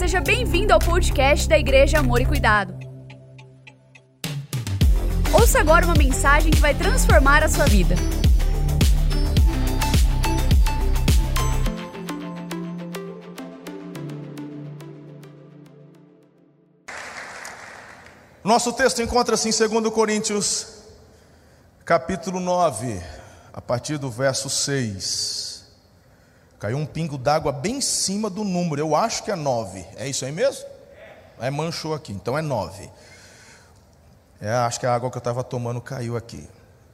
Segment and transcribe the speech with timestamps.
[0.00, 2.74] seja bem-vindo ao podcast da Igreja Amor e Cuidado.
[5.30, 7.94] Ouça agora uma mensagem que vai transformar a sua vida.
[18.42, 20.78] Nosso texto encontra-se em 2 Coríntios,
[21.84, 23.02] capítulo 9,
[23.52, 25.49] a partir do verso 6.
[26.60, 29.84] Caiu um pingo d'água bem em cima do número, eu acho que é 9.
[29.96, 30.64] É isso aí mesmo?
[31.40, 32.88] É, manchou aqui, então é 9.
[34.40, 36.48] É, acho que a água que eu estava tomando caiu aqui.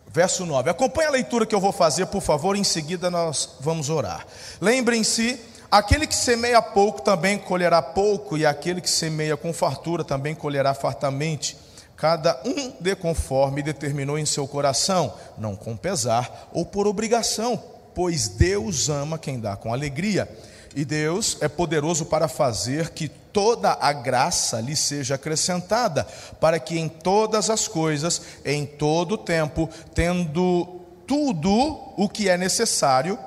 [0.07, 0.71] Verso 9.
[0.71, 4.25] Acompanhe a leitura que eu vou fazer, por favor, em seguida nós vamos orar.
[4.61, 5.39] Lembrem-se
[5.71, 10.73] Aquele que semeia pouco também colherá pouco, e aquele que semeia com fartura também colherá
[10.75, 11.57] fartamente.
[11.97, 17.63] Cada um dê conforme determinou em seu coração, não com pesar ou por obrigação,
[17.97, 20.29] pois Deus ama quem dá com alegria.
[20.75, 26.07] E Deus é poderoso para fazer que toda a graça lhe seja acrescentada,
[26.39, 31.51] para que em todas as coisas, em todo o tempo, tendo tudo
[31.97, 33.19] o que é necessário,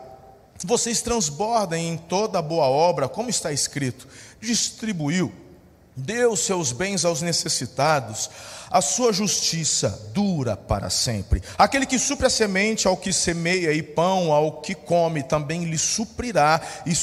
[0.63, 4.07] vocês transbordem em toda boa obra, como está escrito:
[4.39, 5.33] distribuiu,
[5.99, 8.29] deu seus bens aos necessitados,
[8.71, 11.41] a sua justiça dura para sempre.
[11.57, 15.77] Aquele que supre a semente ao que semeia e pão ao que come, também lhe
[15.77, 16.93] suprirá e,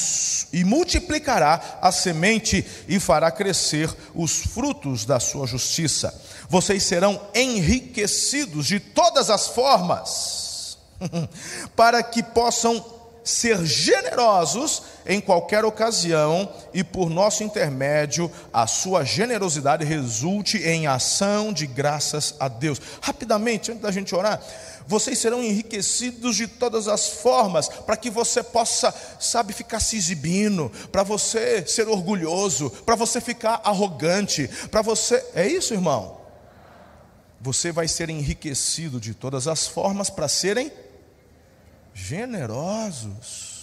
[0.57, 6.13] e multiplicará a semente e fará crescer os frutos da sua justiça.
[6.49, 10.77] Vocês serão enriquecidos de todas as formas,
[11.75, 19.85] para que possam ser generosos em qualquer ocasião e por nosso intermédio a sua generosidade
[19.85, 22.81] resulte em ação de graças a Deus.
[23.01, 24.41] Rapidamente, antes da gente orar,
[24.87, 30.71] vocês serão enriquecidos de todas as formas, para que você possa, sabe, ficar se exibindo,
[30.91, 35.23] para você ser orgulhoso, para você ficar arrogante, para você.
[35.35, 36.17] É isso, irmão?
[37.41, 40.71] Você vai ser enriquecido de todas as formas para serem
[41.93, 43.56] generosos.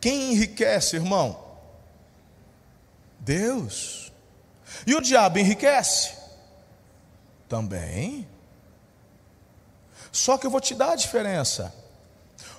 [0.00, 1.38] Quem enriquece, irmão?
[3.18, 4.12] Deus.
[4.86, 6.12] E o diabo enriquece?
[7.48, 8.26] Também.
[10.10, 11.74] Só que eu vou te dar a diferença.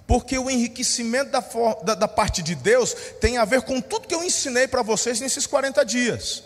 [0.05, 1.43] Porque o enriquecimento da,
[1.83, 5.19] da, da parte de Deus tem a ver com tudo que eu ensinei para vocês
[5.19, 6.43] nesses 40 dias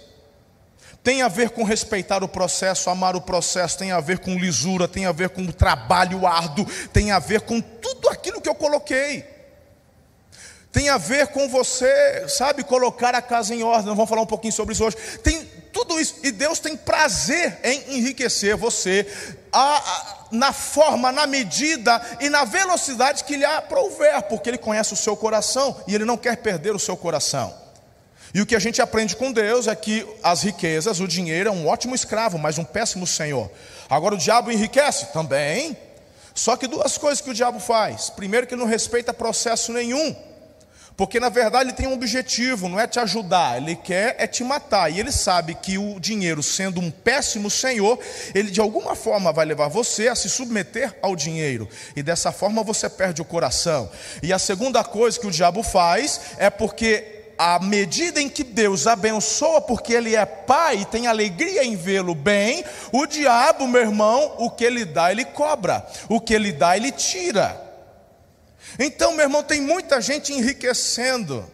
[1.06, 4.88] tem a ver com respeitar o processo, amar o processo, tem a ver com lisura,
[4.88, 9.35] tem a ver com trabalho árduo, tem a ver com tudo aquilo que eu coloquei.
[10.76, 13.96] Tem a ver com você, sabe, colocar a casa em ordem.
[13.96, 14.98] Vamos falar um pouquinho sobre isso hoje.
[15.24, 19.08] Tem tudo isso, e Deus tem prazer em enriquecer você
[19.54, 24.92] a, a, na forma, na medida e na velocidade que lhe aprouver, porque Ele conhece
[24.92, 27.56] o seu coração e Ele não quer perder o seu coração.
[28.34, 31.52] E o que a gente aprende com Deus é que as riquezas, o dinheiro é
[31.54, 33.50] um ótimo escravo, mas um péssimo senhor.
[33.90, 35.06] Agora o diabo enriquece?
[35.14, 35.78] Também.
[36.34, 38.10] Só que duas coisas que o diabo faz.
[38.10, 40.14] Primeiro, que não respeita processo nenhum.
[40.98, 44.44] Porque na verdade ele tem um objetivo, não é te ajudar, ele quer é te
[44.44, 44.90] matar.
[44.90, 48.00] E ele sabe que o dinheiro, sendo um péssimo senhor,
[48.34, 51.68] ele de alguma forma vai levar você a se submeter ao dinheiro.
[51.96, 53.90] E dessa forma você perde o coração.
[54.24, 58.88] E a segunda coisa que o diabo faz é porque à medida em que Deus
[58.88, 64.36] abençoa, porque Ele é Pai e tem alegria em vê-lo bem, o diabo, meu irmão,
[64.38, 67.65] o que ele dá, ele cobra, o que ele dá, ele tira.
[68.78, 71.50] Então, meu irmão, tem muita gente enriquecendo,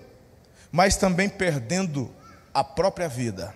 [0.72, 2.14] mas também perdendo
[2.54, 3.54] a própria vida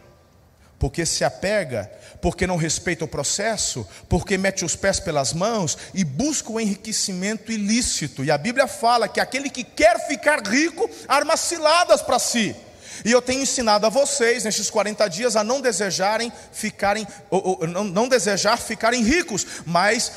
[0.85, 6.03] porque se apega, porque não respeita o processo, porque mete os pés pelas mãos e
[6.03, 8.23] busca o enriquecimento ilícito.
[8.23, 12.55] E a Bíblia fala que aquele que quer ficar rico arma ciladas para si.
[13.03, 17.67] E eu tenho ensinado a vocês nestes 40 dias a não desejarem ficarem, ou, ou,
[17.67, 20.11] não, não desejar ficarem ricos, mas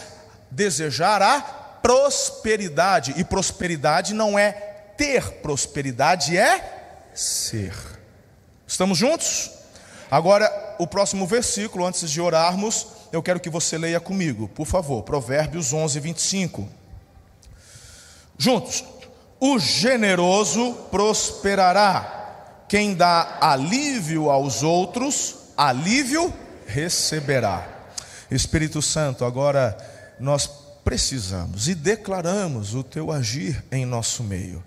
[0.51, 1.41] desejar a
[1.89, 3.15] prosperidade.
[3.17, 4.53] E prosperidade não é
[4.99, 7.75] ter, prosperidade é ser.
[8.67, 9.51] Estamos juntos?
[10.11, 15.03] Agora, o próximo versículo, antes de orarmos, eu quero que você leia comigo, por favor,
[15.03, 16.69] Provérbios 11, 25.
[18.37, 18.85] Juntos.
[19.41, 26.35] O generoso prosperará, quem dá alívio aos outros, alívio
[26.67, 27.67] receberá.
[28.31, 29.75] Espírito Santo, agora
[30.21, 30.47] nós
[30.89, 34.65] precisamos e declaramos o teu agir em nosso meio.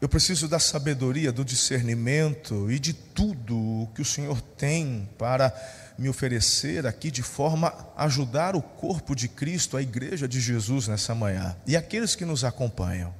[0.00, 5.54] Eu preciso da sabedoria, do discernimento e de tudo o que o Senhor tem para
[5.96, 10.88] me oferecer aqui de forma a ajudar o corpo de Cristo, a igreja de Jesus
[10.88, 13.14] nessa manhã e aqueles que nos acompanham.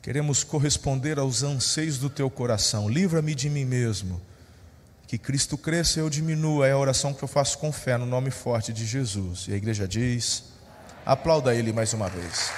[0.00, 2.88] Queremos corresponder aos anseios do teu coração.
[2.88, 4.18] Livra-me de mim mesmo.
[5.06, 6.66] Que Cristo cresça e eu diminua.
[6.66, 9.46] É a oração que eu faço com fé no nome forte de Jesus.
[9.48, 10.44] E a igreja diz:
[11.04, 12.50] aplauda Ele mais uma vez.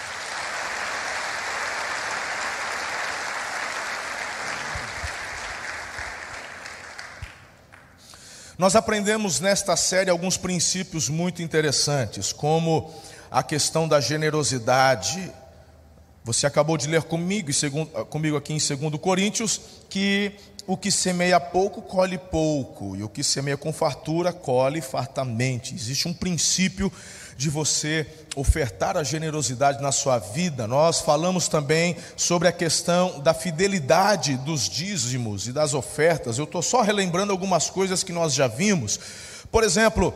[8.58, 12.92] Nós aprendemos nesta série alguns princípios muito interessantes, como
[13.30, 15.32] a questão da generosidade.
[16.24, 17.50] Você acabou de ler comigo,
[18.10, 20.32] comigo aqui em 2 Coríntios que
[20.68, 25.74] o que semeia pouco colhe pouco, e o que semeia com fartura colhe fartamente.
[25.74, 26.92] Existe um princípio
[27.38, 28.06] de você
[28.36, 30.66] ofertar a generosidade na sua vida.
[30.66, 36.36] Nós falamos também sobre a questão da fidelidade dos dízimos e das ofertas.
[36.36, 39.00] Eu estou só relembrando algumas coisas que nós já vimos.
[39.50, 40.12] Por exemplo,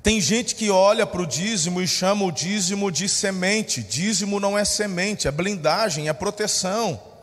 [0.00, 3.82] tem gente que olha para o dízimo e chama o dízimo de semente.
[3.82, 7.13] Dízimo não é semente, é blindagem, é proteção.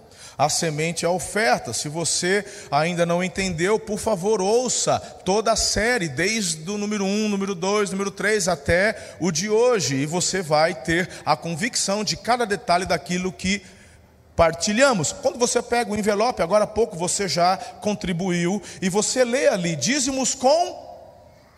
[0.42, 1.72] A semente é a oferta.
[1.72, 7.30] Se você ainda não entendeu, por favor, ouça toda a série, desde o número 1,
[7.30, 12.18] número 2, número 3 até o de hoje, e você vai ter a convicção de
[12.18, 13.62] cada detalhe daquilo que
[14.36, 15.12] partilhamos.
[15.12, 19.76] Quando você pega o envelope, agora há pouco você já contribuiu, e você lê ali:
[19.76, 20.81] dízimos com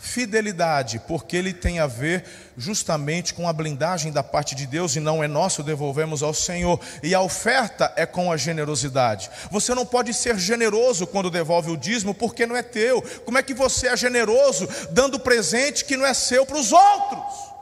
[0.04, 2.26] fidelidade, porque ele tem a ver
[2.58, 6.78] justamente com a blindagem da parte de Deus e não é nosso, devolvemos ao Senhor.
[7.02, 9.32] E a oferta é com a generosidade.
[9.50, 13.02] Você não pode ser generoso quando devolve o dízimo, porque não é teu.
[13.24, 17.54] Como é que você é generoso dando presente que não é seu para os outros?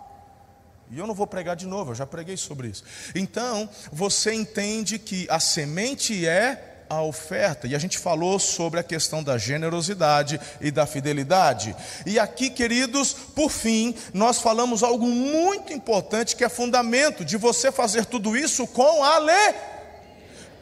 [0.89, 2.83] E eu não vou pregar de novo, eu já preguei sobre isso.
[3.13, 7.67] Então, você entende que a semente é a oferta.
[7.67, 11.73] E a gente falou sobre a questão da generosidade e da fidelidade.
[12.05, 17.71] E aqui, queridos, por fim, nós falamos algo muito importante que é fundamento de você
[17.71, 19.55] fazer tudo isso com a lei.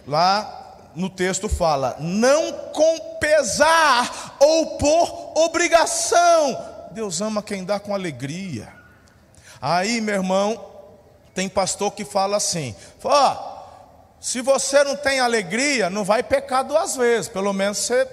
[0.05, 6.63] Lá no texto fala: não com pesar ou por obrigação.
[6.91, 8.71] Deus ama quem dá com alegria.
[9.59, 10.63] Aí, meu irmão,
[11.33, 13.58] tem pastor que fala assim: ó,
[14.21, 17.29] se você não tem alegria, não vai pecar duas vezes.
[17.29, 18.07] Pelo menos você.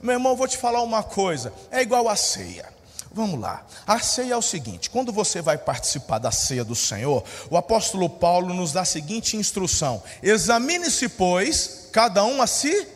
[0.00, 2.66] Meu irmão, vou te falar uma coisa: é igual a ceia.
[3.10, 3.64] Vamos lá.
[3.86, 8.08] A ceia é o seguinte: quando você vai participar da ceia do Senhor, o apóstolo
[8.08, 12.86] Paulo nos dá a seguinte instrução: examine-se, pois, cada um a si,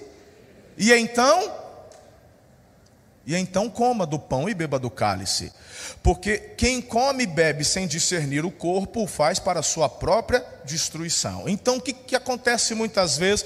[0.79, 1.62] e então.
[3.27, 5.53] E então coma do pão e beba do cálice.
[6.03, 10.45] Porque quem come e bebe sem discernir o corpo, o faz para a sua própria
[10.65, 11.49] destruição.
[11.49, 13.45] Então, o que, que acontece muitas vezes?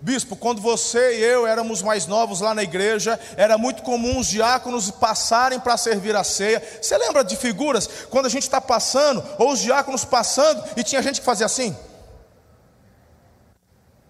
[0.00, 4.26] Bispo, quando você e eu éramos mais novos lá na igreja, era muito comum os
[4.26, 6.60] diáconos passarem para servir a ceia.
[6.82, 7.88] Você lembra de figuras?
[8.10, 11.76] Quando a gente está passando, ou os diáconos passando, e tinha gente que fazia assim?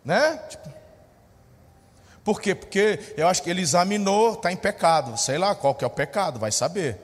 [0.03, 0.41] Né?
[0.49, 0.73] Tipo,
[2.25, 2.55] por quê?
[2.55, 5.17] Porque eu acho que ele examinou, está em pecado.
[5.19, 6.99] Sei lá qual que é o pecado, vai saber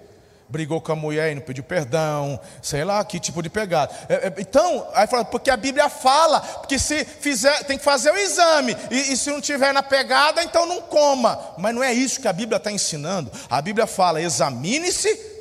[0.48, 3.92] brigou com a mulher e não pediu perdão, sei lá que tipo de pegada.
[4.08, 8.10] É, é, então, aí fala, porque a Bíblia fala, porque se fizer, tem que fazer
[8.10, 11.38] o exame, e, e se não tiver na pegada, então não coma.
[11.58, 13.30] Mas não é isso que a Bíblia está ensinando.
[13.50, 15.37] A Bíblia fala: examine-se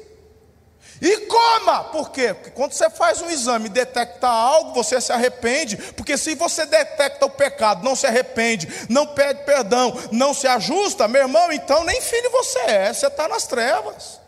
[1.02, 2.34] e coma, por quê?
[2.34, 6.66] Porque quando você faz um exame e detecta algo, você se arrepende, porque se você
[6.66, 11.84] detecta o pecado, não se arrepende, não pede perdão, não se ajusta, meu irmão, então
[11.84, 14.27] nem filho você é, você está nas trevas.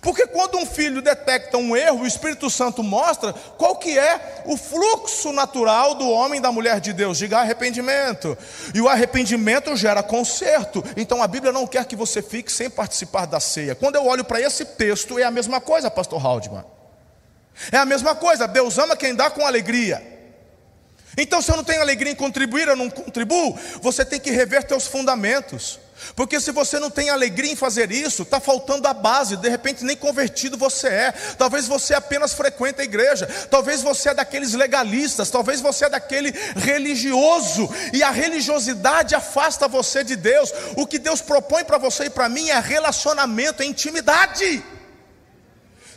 [0.00, 4.56] Porque quando um filho detecta um erro, o Espírito Santo mostra qual que é o
[4.56, 7.18] fluxo natural do homem e da mulher de Deus.
[7.18, 8.36] Diga arrependimento.
[8.74, 10.82] E o arrependimento gera conserto.
[10.96, 13.74] Então a Bíblia não quer que você fique sem participar da ceia.
[13.74, 16.64] Quando eu olho para esse texto, é a mesma coisa, pastor Haldman.
[17.70, 20.02] É a mesma coisa, Deus ama quem dá com alegria.
[21.18, 24.64] Então, se eu não tenho alegria em contribuir, eu não contribuo, você tem que rever
[24.64, 25.78] teus fundamentos.
[26.14, 29.84] Porque se você não tem alegria em fazer isso, está faltando a base, de repente
[29.84, 35.30] nem convertido você é, talvez você apenas frequenta a igreja, talvez você é daqueles legalistas,
[35.30, 40.52] talvez você é daquele religioso, e a religiosidade afasta você de Deus.
[40.76, 44.62] O que Deus propõe para você e para mim é relacionamento, é intimidade.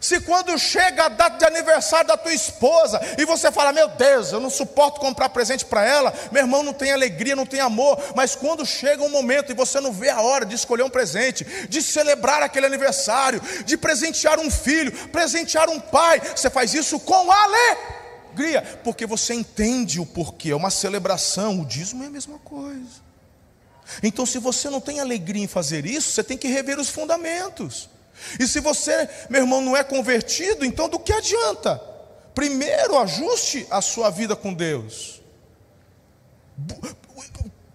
[0.03, 4.33] Se quando chega a data de aniversário da tua esposa e você fala, meu Deus,
[4.33, 7.97] eu não suporto comprar presente para ela, meu irmão não tem alegria, não tem amor,
[8.13, 11.45] mas quando chega um momento e você não vê a hora de escolher um presente,
[11.69, 17.31] de celebrar aquele aniversário, de presentear um filho, presentear um pai, você faz isso com
[17.31, 23.01] alegria, porque você entende o porquê, é uma celebração, o dízimo é a mesma coisa.
[24.03, 27.92] Então, se você não tem alegria em fazer isso, você tem que rever os fundamentos.
[28.39, 31.81] E se você, meu irmão, não é convertido, então do que adianta?
[32.33, 35.21] Primeiro ajuste a sua vida com Deus.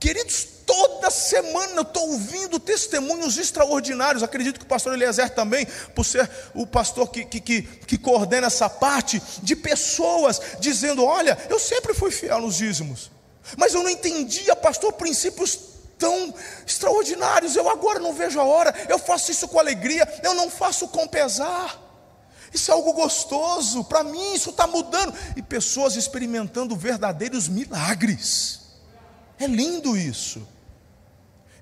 [0.01, 4.23] Queridos, toda semana eu estou ouvindo testemunhos extraordinários.
[4.23, 8.47] Acredito que o pastor Eliezer também, por ser o pastor que, que, que, que coordena
[8.47, 13.11] essa parte, de pessoas dizendo: Olha, eu sempre fui fiel nos dízimos,
[13.57, 15.68] mas eu não entendia, pastor, princípios
[15.99, 16.33] tão
[16.67, 17.57] extraordinários.
[17.57, 21.07] Eu agora não vejo a hora, eu faço isso com alegria, eu não faço com
[21.07, 21.87] pesar.
[22.53, 25.15] Isso é algo gostoso, para mim isso está mudando.
[25.37, 28.61] E pessoas experimentando verdadeiros milagres.
[29.39, 30.47] É lindo isso.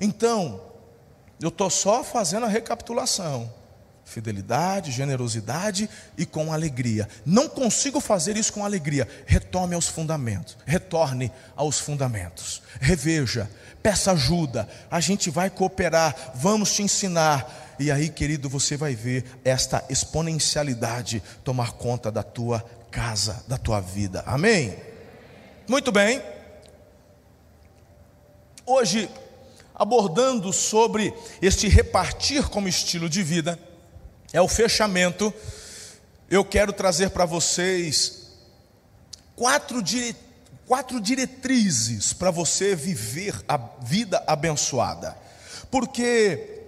[0.01, 0.61] Então,
[1.41, 3.53] eu estou só fazendo a recapitulação.
[4.07, 7.09] Fidelidade, generosidade e com alegria.
[7.25, 9.07] Não consigo fazer isso com alegria.
[9.27, 10.57] Retome aos fundamentos.
[10.65, 12.63] Retorne aos fundamentos.
[12.81, 13.51] Reveja.
[13.83, 14.69] Peça ajuda.
[14.89, 16.15] A gente vai cooperar.
[16.37, 17.75] Vamos te ensinar.
[17.81, 23.81] E aí, querido, você vai ver esta exponencialidade tomar conta da tua casa, da tua
[23.81, 24.23] vida.
[24.25, 24.77] Amém?
[25.67, 26.23] Muito bem.
[28.65, 29.11] Hoje,
[29.75, 33.59] abordando sobre este repartir como estilo de vida,
[34.37, 35.33] é o fechamento.
[36.29, 38.33] Eu quero trazer para vocês
[39.35, 40.15] quatro, dire...
[40.67, 45.17] quatro diretrizes para você viver a vida abençoada.
[45.71, 46.61] Porque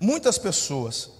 [0.00, 1.10] muitas pessoas,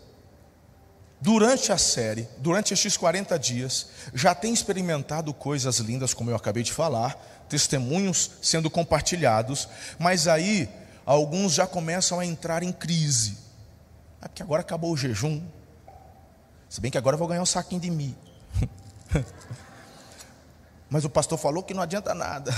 [1.20, 6.64] durante a série, durante estes 40 dias, já têm experimentado coisas lindas, como eu acabei
[6.64, 9.68] de falar, testemunhos sendo compartilhados,
[10.00, 10.68] mas aí
[11.06, 13.38] alguns já começam a entrar em crise.
[14.20, 15.40] É porque agora acabou o jejum.
[16.70, 18.16] Se bem que agora eu vou ganhar um saquinho de mim.
[20.88, 22.54] mas o pastor falou que não adianta nada.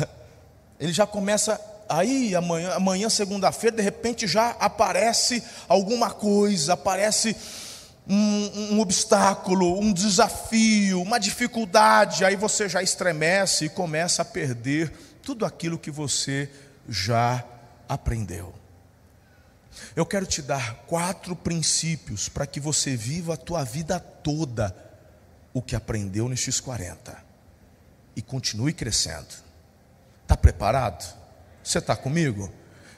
[0.78, 7.35] Ele já começa aí amanhã, amanhã segunda-feira, de repente já aparece alguma coisa, aparece
[8.07, 14.92] um, um, obstáculo, um desafio, uma dificuldade, aí você já estremece e começa a perder
[15.23, 16.50] tudo aquilo que você
[16.87, 17.42] já
[17.88, 18.62] aprendeu.
[19.95, 24.75] Eu quero te dar quatro princípios para que você viva a tua vida toda
[25.52, 27.17] o que aprendeu nestes 40
[28.17, 29.35] e continue crescendo.
[30.23, 31.14] Está preparado?
[31.62, 32.52] Você está comigo?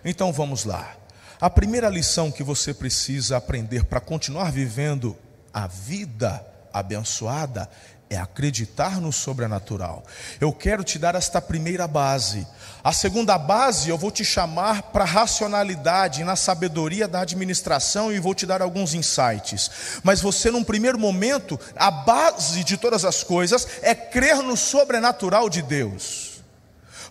[0.05, 0.97] Então vamos lá.
[1.41, 5.17] A primeira lição que você precisa aprender para continuar vivendo
[5.53, 7.71] a vida abençoada
[8.11, 10.05] é acreditar no sobrenatural.
[10.41, 12.47] Eu quero te dar esta primeira base.
[12.83, 18.35] A segunda base eu vou te chamar para racionalidade, na sabedoria da administração e vou
[18.35, 19.71] te dar alguns insights.
[20.03, 25.49] Mas você, num primeiro momento, a base de todas as coisas é crer no sobrenatural
[25.49, 26.35] de Deus.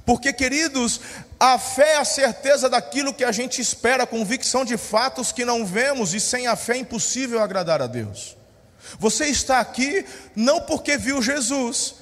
[0.05, 1.00] Porque, queridos,
[1.39, 5.65] a fé é a certeza daquilo que a gente espera, convicção de fatos que não
[5.65, 8.35] vemos, e sem a fé é impossível agradar a Deus.
[8.99, 11.95] Você está aqui não porque viu Jesus,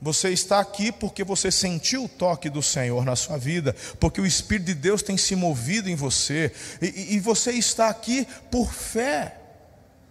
[0.00, 4.26] você está aqui porque você sentiu o toque do Senhor na sua vida, porque o
[4.26, 6.52] Espírito de Deus tem se movido em você,
[6.82, 9.36] e, e você está aqui por fé.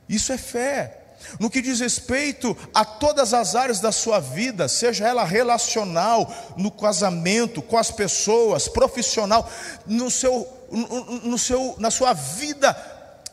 [0.10, 1.02] Isso é fé.
[1.40, 6.72] No que diz respeito a todas as áreas da sua vida, seja ela relacional, no
[6.72, 9.50] casamento, com as pessoas, profissional,
[9.86, 12.76] no seu, no, no seu, na sua vida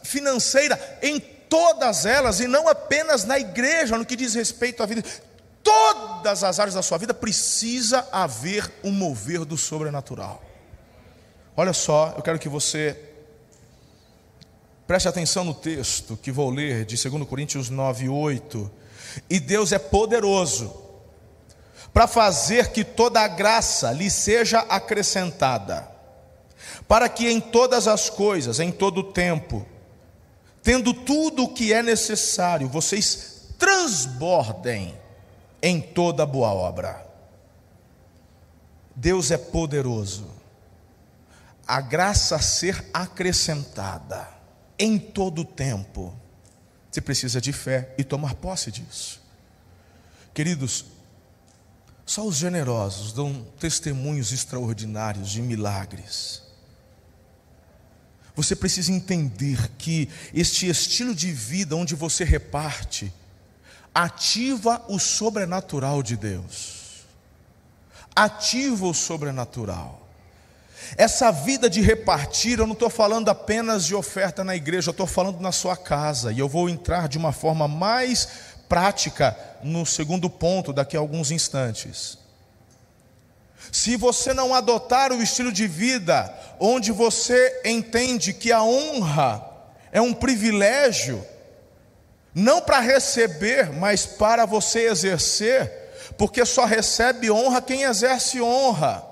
[0.03, 1.21] financeira, em
[1.53, 5.05] todas elas, e não apenas na igreja, no que diz respeito à vida,
[5.63, 10.43] todas as áreas da sua vida precisa haver um mover do sobrenatural.
[11.55, 12.99] Olha só, eu quero que você
[14.87, 18.71] Preste atenção no texto que vou ler de 2 Coríntios 9, 8.
[19.31, 20.75] E Deus é poderoso
[21.95, 25.89] para fazer que toda a graça lhe seja acrescentada,
[26.89, 29.67] para que em todas as coisas, em todo o tempo,
[30.63, 34.95] tendo tudo o que é necessário, vocês transbordem
[35.63, 37.07] em toda boa obra.
[38.95, 40.31] Deus é poderoso,
[41.67, 44.29] a graça a ser acrescentada
[44.79, 46.15] em todo o tempo.
[46.91, 49.21] Você precisa de fé e tomar posse disso.
[50.35, 50.85] Queridos,
[52.05, 56.42] só os generosos dão testemunhos extraordinários de milagres.
[58.35, 63.13] Você precisa entender que este estilo de vida onde você reparte
[63.95, 67.05] ativa o sobrenatural de Deus.
[68.15, 70.09] Ativa o sobrenatural.
[70.97, 75.07] Essa vida de repartir, eu não estou falando apenas de oferta na igreja, eu estou
[75.07, 78.29] falando na sua casa, e eu vou entrar de uma forma mais
[78.69, 82.19] prática no segundo ponto daqui a alguns instantes.
[83.71, 89.45] Se você não adotar o estilo de vida onde você entende que a honra
[89.91, 91.25] é um privilégio,
[92.35, 95.71] não para receber, mas para você exercer,
[96.17, 99.12] porque só recebe honra quem exerce honra.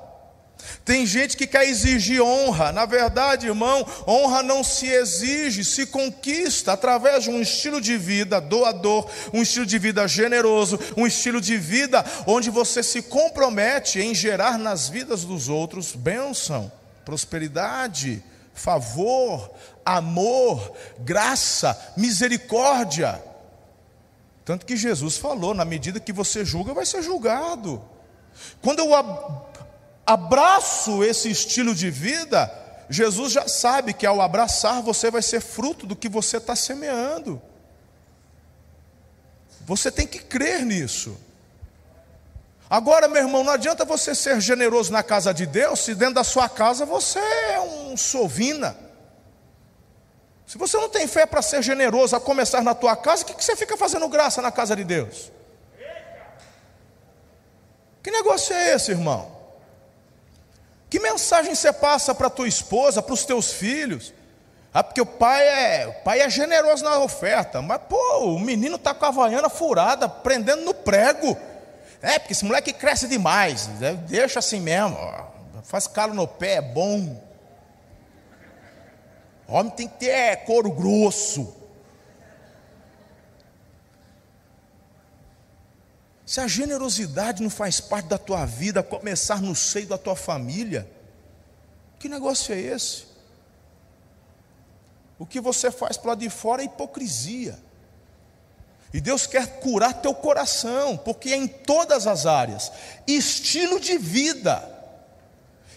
[0.84, 2.72] Tem gente que quer exigir honra.
[2.72, 8.40] Na verdade, irmão, honra não se exige, se conquista através de um estilo de vida
[8.40, 14.14] doador, um estilo de vida generoso, um estilo de vida onde você se compromete em
[14.14, 16.70] gerar nas vidas dos outros bênção,
[17.04, 18.22] prosperidade,
[18.54, 19.50] favor,
[19.84, 23.22] amor, graça, misericórdia.
[24.44, 27.82] Tanto que Jesus falou: na medida que você julga, vai ser julgado.
[28.62, 28.90] Quando eu
[30.06, 32.50] abraço esse estilo de vida,
[32.88, 37.40] Jesus já sabe que ao abraçar você vai ser fruto do que você está semeando.
[39.60, 41.16] Você tem que crer nisso.
[42.68, 46.24] Agora, meu irmão, não adianta você ser generoso na casa de Deus se dentro da
[46.24, 48.76] sua casa você é um sovina.
[50.46, 53.34] Se você não tem fé para ser generoso a começar na tua casa, o que,
[53.34, 55.30] que você fica fazendo graça na casa de Deus?
[58.02, 59.39] Que negócio é esse, irmão?
[60.90, 64.12] Que mensagem você passa para tua esposa, para os teus filhos?
[64.74, 68.74] Ah, porque o pai é, o pai é generoso na oferta, mas pô, o menino
[68.74, 71.36] está com a vaiana furada, prendendo no prego.
[72.02, 73.92] É, porque esse moleque cresce demais, né?
[74.08, 74.98] deixa assim mesmo,
[75.62, 77.22] faz calo no pé, é bom.
[79.46, 81.59] Homem tem que ter couro grosso.
[86.30, 90.88] Se a generosidade não faz parte da tua vida, começar no seio da tua família,
[91.98, 93.02] que negócio é esse?
[95.18, 97.58] O que você faz para lá de fora é hipocrisia.
[98.94, 102.70] E Deus quer curar teu coração, porque é em todas as áreas.
[103.08, 104.62] Estilo de vida.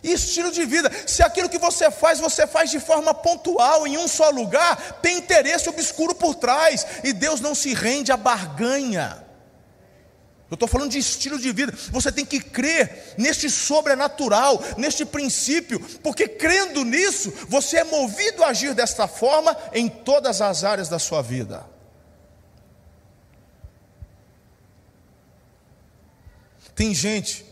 [0.04, 0.92] Estilo de vida.
[1.08, 5.18] Se aquilo que você faz, você faz de forma pontual, em um só lugar, tem
[5.18, 6.86] interesse obscuro por trás.
[7.04, 9.23] E Deus não se rende à barganha.
[10.54, 11.74] Eu estou falando de estilo de vida.
[11.92, 18.50] Você tem que crer neste sobrenatural, neste princípio, porque crendo nisso, você é movido a
[18.50, 21.66] agir desta forma em todas as áreas da sua vida.
[26.76, 27.44] Tem gente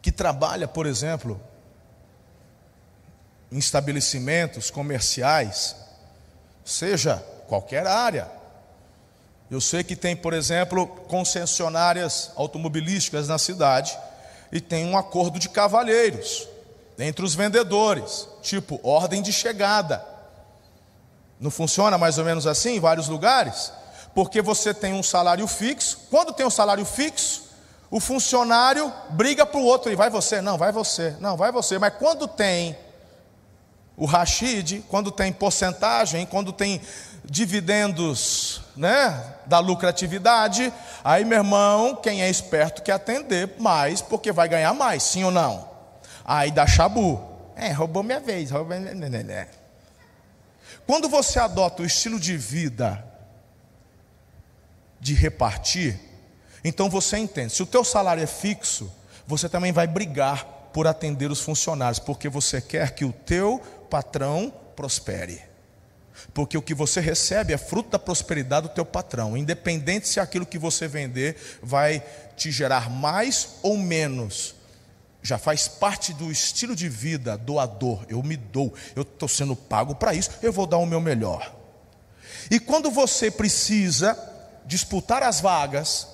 [0.00, 1.38] que trabalha, por exemplo,
[3.52, 5.76] em estabelecimentos comerciais,
[6.64, 8.35] seja qualquer área,
[9.50, 13.96] eu sei que tem, por exemplo, concessionárias automobilísticas na cidade
[14.50, 16.48] e tem um acordo de cavalheiros
[16.98, 20.04] entre os vendedores, tipo ordem de chegada.
[21.38, 23.72] Não funciona mais ou menos assim em vários lugares?
[24.14, 26.06] Porque você tem um salário fixo.
[26.10, 27.44] Quando tem um salário fixo,
[27.90, 31.78] o funcionário briga para o outro e vai você, não, vai você, não, vai você.
[31.78, 32.76] Mas quando tem
[33.96, 36.80] o Rashid, quando tem porcentagem, quando tem
[37.28, 44.48] dividendos né, da lucratividade, aí meu irmão, quem é esperto quer atender mais, porque vai
[44.48, 45.68] ganhar mais, sim ou não?
[46.24, 47.20] Aí dá chabu.
[47.54, 48.50] É, roubou minha vez.
[48.50, 48.78] Roubou...
[48.78, 49.48] Né, né, né,
[50.86, 53.04] Quando você adota o estilo de vida
[55.00, 56.00] de repartir,
[56.64, 58.92] então você entende, se o teu salário é fixo,
[59.26, 64.52] você também vai brigar por atender os funcionários, porque você quer que o teu patrão
[64.74, 65.45] prospere.
[66.32, 70.46] Porque o que você recebe é fruto da prosperidade do teu patrão, independente se aquilo
[70.46, 72.02] que você vender vai
[72.36, 74.54] te gerar mais ou menos.
[75.22, 78.04] Já faz parte do estilo de vida doador.
[78.08, 81.54] Eu me dou, eu estou sendo pago para isso, eu vou dar o meu melhor.
[82.50, 84.16] E quando você precisa
[84.64, 86.08] disputar as vagas,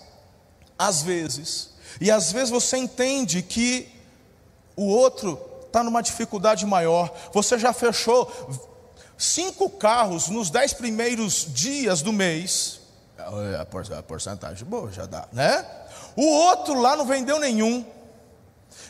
[0.78, 3.88] às vezes, e às vezes você entende que
[4.76, 8.30] o outro está numa dificuldade maior, você já fechou
[9.22, 12.80] cinco carros nos dez primeiros dias do mês,
[13.16, 15.64] é, a porcentagem boa já dá, né?
[16.16, 17.84] O outro lá não vendeu nenhum.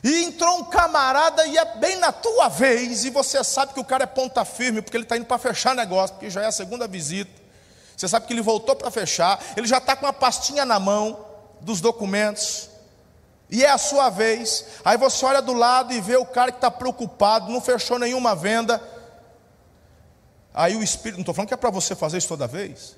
[0.02, 3.84] E entrou um camarada e é bem na tua vez, e você sabe que o
[3.84, 6.52] cara é ponta firme, porque ele está indo para fechar negócio, porque já é a
[6.52, 7.30] segunda visita.
[7.96, 11.24] Você sabe que ele voltou para fechar, ele já está com uma pastinha na mão
[11.60, 12.70] dos documentos,
[13.50, 14.64] e é a sua vez.
[14.84, 18.34] Aí você olha do lado e vê o cara que está preocupado, não fechou nenhuma
[18.34, 18.82] venda,
[20.54, 22.96] Aí o Espírito, não estou falando que é para você fazer isso toda vez,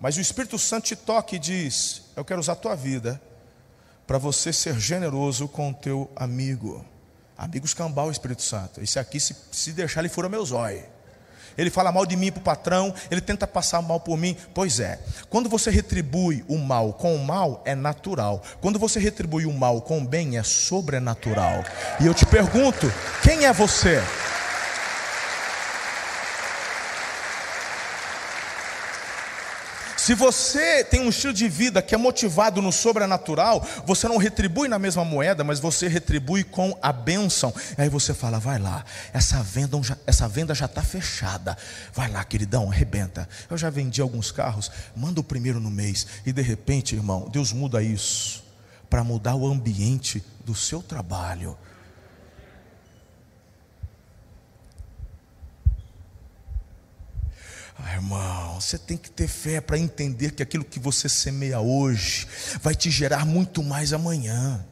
[0.00, 3.20] mas o Espírito Santo te toca e diz: Eu quero usar a tua vida
[4.06, 6.84] para você ser generoso com o teu amigo.
[7.36, 8.80] Amigo escambau, Espírito Santo.
[8.80, 10.84] Esse aqui, se, se deixar, ele fura meus olhos.
[11.56, 14.36] Ele fala mal de mim para o patrão, ele tenta passar mal por mim.
[14.52, 18.42] Pois é, quando você retribui o mal com o mal, é natural.
[18.60, 21.64] Quando você retribui o mal com o bem, é sobrenatural.
[22.00, 24.02] E eu te pergunto: quem é você?
[30.04, 34.68] Se você tem um estilo de vida que é motivado no sobrenatural, você não retribui
[34.68, 37.54] na mesma moeda, mas você retribui com a bênção.
[37.78, 41.56] Aí você fala: vai lá, essa venda, essa venda já está fechada.
[41.94, 43.26] Vai lá, queridão, arrebenta.
[43.48, 46.06] Eu já vendi alguns carros, manda o primeiro no mês.
[46.26, 48.44] E de repente, irmão, Deus muda isso
[48.90, 51.56] para mudar o ambiente do seu trabalho.
[57.86, 62.26] Ah, irmão, você tem que ter fé para entender que aquilo que você semeia hoje
[62.62, 64.64] vai te gerar muito mais amanhã.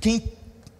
[0.00, 0.32] Quem,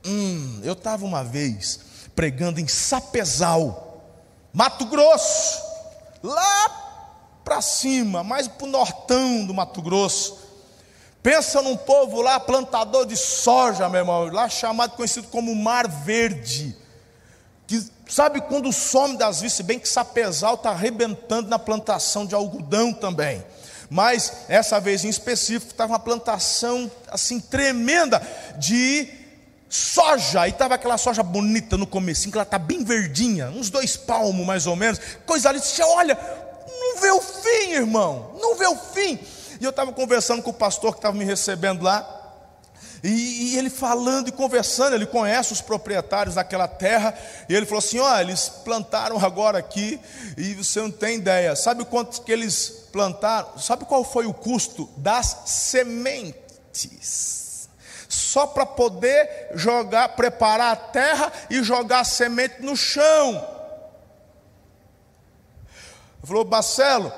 [0.07, 1.81] hum, eu estava uma vez
[2.15, 4.05] pregando em Sapezal,
[4.53, 5.61] Mato Grosso,
[6.23, 10.39] lá para cima, mais para o nortão do Mato Grosso.
[11.25, 16.77] Pensa num povo lá, plantador de soja, meu irmão, lá chamado, conhecido como Mar Verde
[18.09, 23.45] sabe quando some das vistas, bem que Sapezal está arrebentando na plantação de algodão também.
[23.91, 28.21] Mas essa vez em específico estava uma plantação assim tremenda
[28.57, 29.09] de
[29.69, 33.97] soja, e estava aquela soja bonita no começo, que ela está bem verdinha, uns dois
[33.97, 36.19] palmos mais ou menos, coisa ali, você olha,
[36.67, 39.19] não vê o fim, irmão, não vê o fim.
[39.61, 42.18] E eu estava conversando com o pastor que estava me recebendo lá,
[43.03, 47.17] e, e, ele falando e conversando, ele conhece os proprietários daquela terra,
[47.49, 50.01] e ele falou assim: Olha, eles plantaram agora aqui,
[50.37, 53.59] e você não tem ideia, sabe quanto que eles plantaram?
[53.59, 56.49] Sabe qual foi o custo das sementes?
[58.09, 63.57] Só para poder jogar, preparar a terra e jogar a semente no chão.
[66.19, 67.13] Ele falou, Marcelo,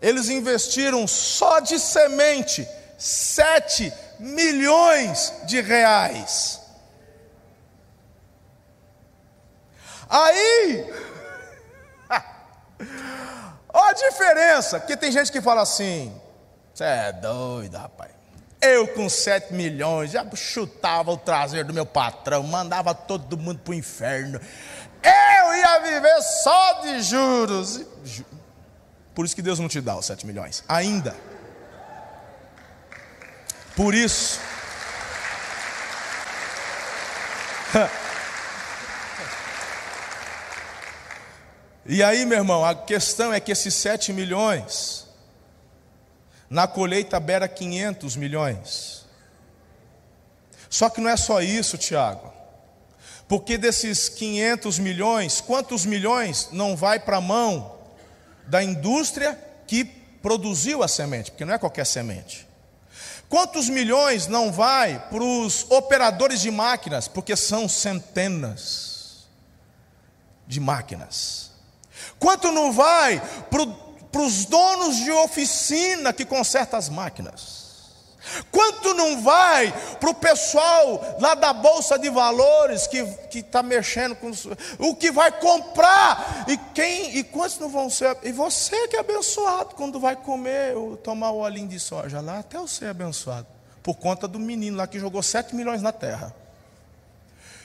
[0.00, 6.60] eles investiram só de semente sete milhões de reais.
[10.08, 10.86] Aí,
[13.72, 16.20] olha a diferença, porque tem gente que fala assim:
[16.72, 18.12] você é doido, rapaz.
[18.60, 23.72] Eu com sete milhões já chutava o traseiro do meu patrão, mandava todo mundo para
[23.72, 24.40] o inferno.
[25.02, 27.84] Eu ia viver só de juros.
[29.14, 31.14] Por isso que Deus não te dá os sete milhões, ainda.
[33.76, 34.40] Por isso,
[41.84, 45.06] e aí, meu irmão, a questão é que esses 7 milhões,
[46.48, 49.04] na colheita beira 500 milhões.
[50.70, 52.32] Só que não é só isso, Tiago.
[53.28, 57.76] Porque desses 500 milhões, quantos milhões não vai para a mão
[58.46, 59.36] da indústria
[59.66, 61.32] que produziu a semente?
[61.32, 62.46] Porque não é qualquer semente.
[63.28, 67.08] Quantos milhões não vai para os operadores de máquinas?
[67.08, 69.26] Porque são centenas
[70.46, 71.50] de máquinas.
[72.18, 77.65] Quanto não vai para os donos de oficina que consertam as máquinas?
[78.50, 84.30] Quanto não vai para o pessoal lá da Bolsa de Valores que está mexendo com
[84.78, 86.44] o que vai comprar?
[86.48, 88.16] E quem e quantos não vão ser?
[88.22, 92.40] E você que é abençoado quando vai comer ou tomar o olhinho de soja lá,
[92.40, 93.46] até você é abençoado.
[93.82, 96.34] Por conta do menino lá que jogou 7 milhões na terra.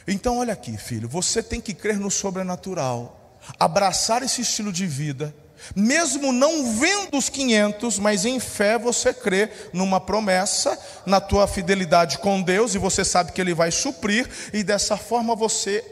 [0.07, 5.33] Então, olha aqui, filho, você tem que crer no sobrenatural, abraçar esse estilo de vida
[5.75, 12.17] mesmo não vendo os 500, mas em fé você crê numa promessa, na tua fidelidade
[12.17, 15.83] com Deus, e você sabe que Ele vai suprir, e dessa forma você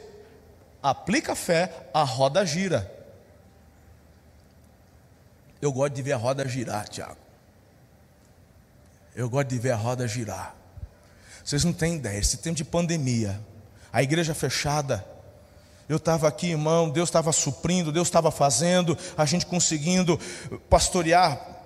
[0.82, 2.90] aplica a fé, a roda gira.
[5.62, 7.18] Eu gosto de ver a roda girar, Tiago.
[9.16, 10.56] Eu gosto de ver a roda girar.
[11.44, 13.40] Vocês não têm ideia, esse tempo de pandemia,
[13.92, 15.06] a igreja fechada,
[15.90, 20.20] eu estava aqui, irmão, Deus estava suprindo, Deus estava fazendo, a gente conseguindo
[20.70, 21.58] pastorear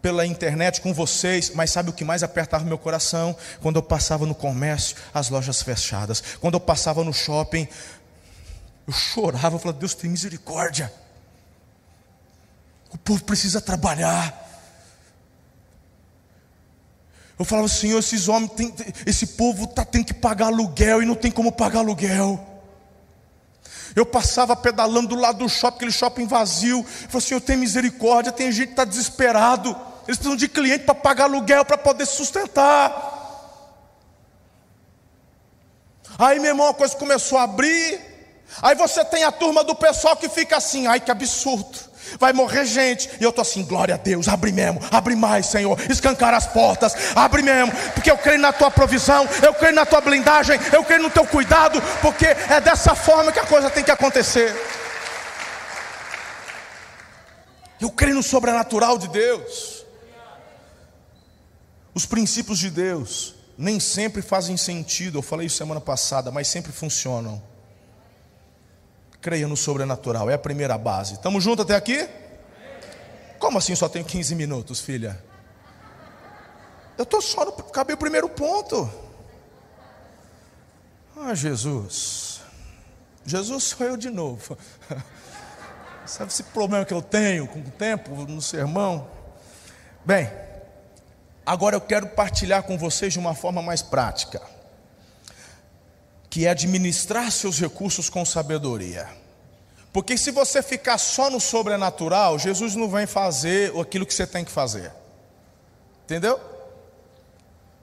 [0.00, 3.34] pela internet com vocês, mas sabe o que mais apertava meu coração?
[3.60, 7.66] Quando eu passava no comércio, as lojas fechadas, quando eu passava no shopping,
[8.86, 10.92] eu chorava, eu falava, Deus tem misericórdia.
[12.90, 14.46] O povo precisa trabalhar.
[17.36, 18.72] Eu falava, Senhor, esses homens, tem,
[19.04, 22.57] esse povo tá, tem que pagar aluguel e não tem como pagar aluguel.
[23.98, 26.78] Eu passava pedalando do lado do shopping, aquele shopping vazio.
[26.78, 29.70] Eu falei, Senhor, tem misericórdia, tem gente que está desesperado.
[30.06, 33.16] Eles precisam de cliente para pagar aluguel, para poder sustentar.
[36.18, 38.00] Aí, meu irmão, a coisa começou a abrir.
[38.62, 41.87] Aí você tem a turma do pessoal que fica assim, ai que absurdo
[42.18, 43.10] vai morrer gente.
[43.20, 46.94] E eu estou assim, glória a Deus, abre mesmo, abre mais, Senhor, escancar as portas,
[47.14, 51.02] abre mesmo, porque eu creio na tua provisão, eu creio na tua blindagem, eu creio
[51.02, 54.54] no teu cuidado, porque é dessa forma que a coisa tem que acontecer.
[57.80, 59.84] Eu creio no sobrenatural de Deus.
[61.94, 66.70] Os princípios de Deus nem sempre fazem sentido, eu falei isso semana passada, mas sempre
[66.70, 67.42] funcionam.
[69.20, 71.14] Creia no sobrenatural, é a primeira base.
[71.14, 72.08] Estamos juntos até aqui?
[73.38, 75.22] Como assim só tenho 15 minutos, filha?
[76.96, 77.52] Eu estou só no.
[77.52, 78.90] Acabei o primeiro ponto.
[81.16, 82.40] Ah, Jesus.
[83.24, 84.56] Jesus sou eu de novo.
[86.06, 89.08] Sabe esse problema que eu tenho com o tempo no sermão?
[90.04, 90.30] Bem,
[91.44, 94.40] agora eu quero partilhar com vocês de uma forma mais prática,
[96.38, 99.08] que é administrar seus recursos com sabedoria.
[99.92, 104.44] Porque se você ficar só no sobrenatural, Jesus não vem fazer aquilo que você tem
[104.44, 104.92] que fazer.
[106.04, 106.38] Entendeu?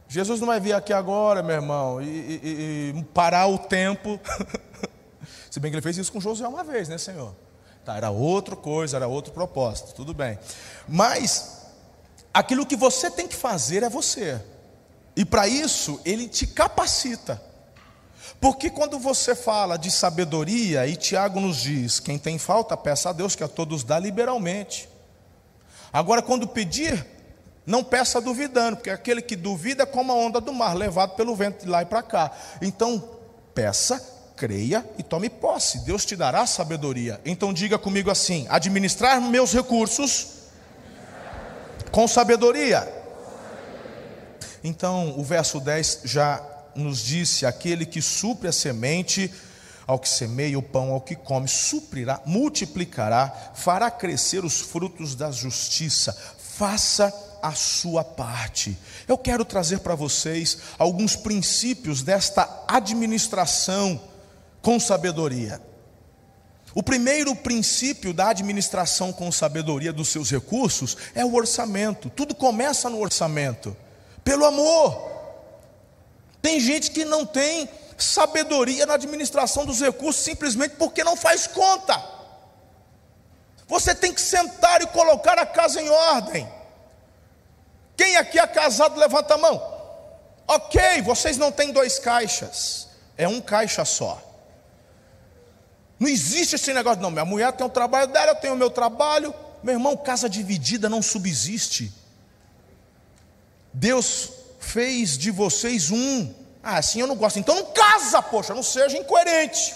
[0.08, 4.18] Jesus não vai vir aqui agora, meu irmão, e, e, e parar o tempo.
[5.52, 7.36] se bem que ele fez isso com Josué uma vez, né, Senhor?
[7.84, 10.40] Tá, era outra coisa, era outro propósito, tudo bem.
[10.88, 11.66] Mas
[12.34, 14.42] aquilo que você tem que fazer é você.
[15.14, 17.54] E para isso, ele te capacita.
[18.40, 23.14] Porque quando você fala de sabedoria, e Tiago nos diz: quem tem falta, peça a
[23.14, 24.90] Deus que a todos dá liberalmente.
[25.92, 27.06] Agora, quando pedir,
[27.66, 31.36] não peça duvidando, porque aquele que duvida é como a onda do mar, levado pelo
[31.36, 32.32] vento de lá e para cá.
[32.62, 33.04] Então,
[33.54, 35.80] peça creia e tome posse.
[35.86, 37.20] Deus te dará sabedoria.
[37.26, 40.28] Então diga comigo assim: administrar meus recursos
[41.92, 42.92] com sabedoria.
[44.64, 46.44] Então, o verso 10 já
[46.76, 49.32] nos disse: aquele que supre a semente,
[49.88, 55.32] ao que semeia o pão, ao que come, suprirá, multiplicará, fará crescer os frutos da
[55.32, 56.16] justiça.
[56.38, 58.78] Faça a sua parte.
[59.08, 64.02] Eu quero trazer para vocês alguns princípios desta administração
[64.62, 65.62] com sabedoria.
[66.74, 72.10] O primeiro princípio da administração com sabedoria dos seus recursos é o orçamento.
[72.10, 73.78] Tudo começa no orçamento.
[74.24, 75.15] Pelo amor.
[76.46, 82.00] Tem gente que não tem sabedoria na administração dos recursos simplesmente porque não faz conta.
[83.68, 86.48] Você tem que sentar e colocar a casa em ordem.
[87.98, 89.56] Quem aqui é casado, levanta a mão.
[90.48, 94.22] Ok, vocês não têm dois caixas, é um caixa só.
[96.00, 97.10] Não existe esse negócio, não.
[97.10, 99.34] Minha mulher tem o trabalho dela, eu tenho o meu trabalho.
[99.64, 101.92] Meu irmão, casa dividida não subsiste.
[103.74, 104.35] Deus
[104.66, 106.34] fez de vocês um.
[106.64, 107.38] Ah, assim eu não gosto.
[107.38, 109.74] Então não casa, poxa, não seja incoerente.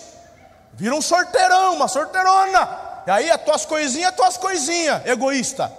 [0.73, 3.03] Vira um sorteirão, uma sorteirona.
[3.05, 5.71] E aí as tuas coisinhas, as tuas coisinhas, egoísta.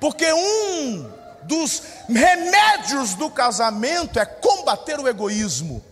[0.00, 1.12] Porque um
[1.44, 5.82] dos remédios do casamento é combater o egoísmo.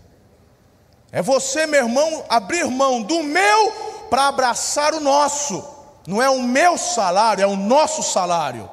[1.12, 5.64] É você, meu irmão, abrir mão do meu para abraçar o nosso.
[6.06, 8.68] Não é o meu salário, é o nosso salário.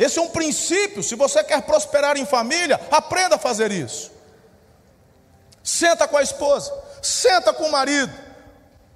[0.00, 1.02] Esse é um princípio.
[1.02, 4.10] Se você quer prosperar em família, aprenda a fazer isso.
[5.62, 8.10] Senta com a esposa, senta com o marido,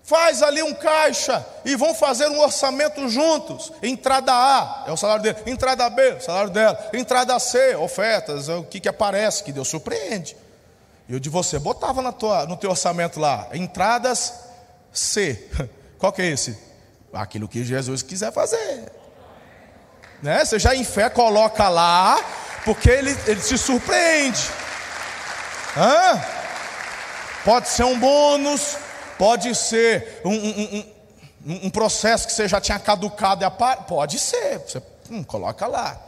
[0.03, 3.71] faz ali um caixa e vão fazer um orçamento juntos.
[3.83, 8.55] Entrada A é o salário dele, entrada B, o salário dela, entrada C, ofertas, é
[8.55, 10.35] o que, que aparece, que Deus surpreende.
[11.07, 14.33] E o de você botava na tua, no teu orçamento lá, entradas
[14.91, 15.51] C.
[15.99, 16.59] Qual que é esse?
[17.13, 19.04] Aquilo que Jesus quiser fazer.
[20.25, 20.43] Né?
[20.43, 22.19] Você já em fé coloca lá,
[22.65, 24.41] porque ele, ele te surpreende.
[25.77, 26.19] Hã?
[27.45, 28.79] Pode ser um bônus,
[29.19, 30.85] pode ser um, um,
[31.45, 33.45] um, um processo que você já tinha caducado.
[33.87, 36.01] Pode ser, você hum, coloca lá.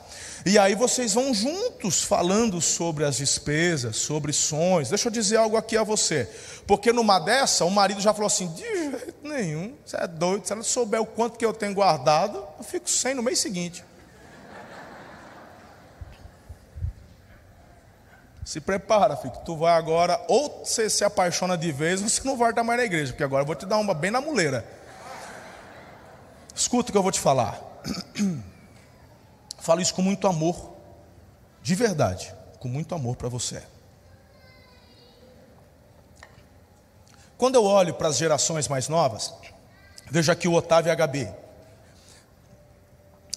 [0.47, 4.89] E aí vocês vão juntos falando sobre as despesas, sobre sonhos.
[4.89, 6.27] Deixa eu dizer algo aqui a você.
[6.67, 10.47] Porque numa dessa, o marido já falou assim: de jeito nenhum, você é doido.
[10.47, 13.85] Se ela souber o quanto que eu tenho guardado, eu fico sem no mês seguinte.
[18.47, 22.37] Se prepara, filho, tu vai agora, ou você se apaixona de vez, ou você não
[22.37, 24.65] volta mais na igreja, porque agora eu vou te dar uma bem na muleira.
[26.55, 27.61] Escuta o que eu vou te falar.
[29.59, 30.77] Falo isso com muito amor,
[31.61, 33.61] de verdade, com muito amor para você.
[37.37, 39.35] Quando eu olho para as gerações mais novas,
[40.09, 41.29] vejo aqui o Otávio e a Gabi.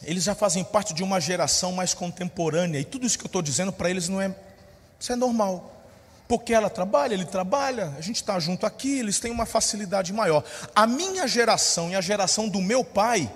[0.03, 3.41] Eles já fazem parte de uma geração mais contemporânea, e tudo isso que eu estou
[3.41, 4.48] dizendo para eles não é.
[4.99, 5.75] Isso é normal.
[6.27, 10.43] Porque ela trabalha, ele trabalha, a gente está junto aqui, eles têm uma facilidade maior.
[10.75, 13.31] A minha geração e a geração do meu pai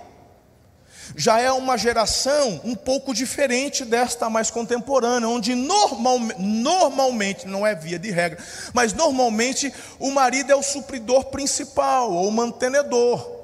[1.16, 7.76] já é uma geração um pouco diferente desta mais contemporânea, onde normal, normalmente, não é
[7.76, 8.42] via de regra,
[8.74, 13.44] mas normalmente o marido é o supridor principal, ou o mantenedor,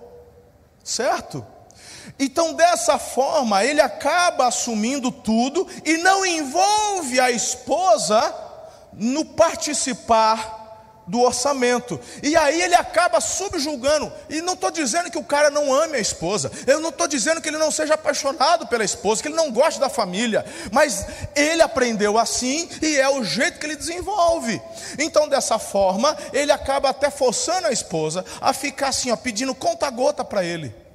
[0.84, 1.46] certo?
[2.20, 8.36] Então, dessa forma, ele acaba assumindo tudo e não envolve a esposa
[8.94, 10.60] no participar
[11.10, 12.00] do orçamento.
[12.22, 14.12] E aí ele acaba subjulgando.
[14.30, 16.52] E não estou dizendo que o cara não ame a esposa.
[16.68, 19.80] Eu não estou dizendo que ele não seja apaixonado pela esposa, que ele não goste
[19.80, 20.46] da família.
[20.72, 21.06] Mas
[21.36, 24.62] ele aprendeu assim e é o jeito que ele desenvolve.
[25.00, 30.24] Então, dessa forma, ele acaba até forçando a esposa a ficar assim, ó, pedindo conta-gota
[30.24, 30.88] para ele.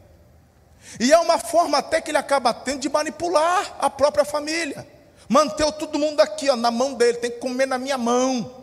[1.01, 4.87] E é uma forma até que ele acaba tendo de manipular a própria família.
[5.29, 8.63] Manter todo mundo aqui, ó, na mão dele, tem que comer na minha mão.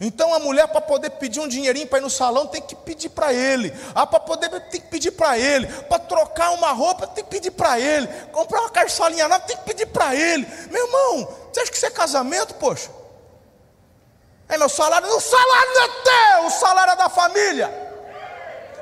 [0.00, 3.08] Então a mulher, para poder pedir um dinheirinho para ir no salão, tem que pedir
[3.08, 3.72] para ele.
[3.94, 5.66] Ah, para poder tem que pedir para ele.
[5.66, 8.06] Para trocar uma roupa, tem que pedir para ele.
[8.30, 10.46] Comprar uma carçolinha nova, tem que pedir para ele.
[10.70, 12.90] Meu irmão, você acha que isso é casamento, poxa?
[14.48, 15.08] É meu salário?
[15.08, 17.87] O salário não é teu, o salário é da família.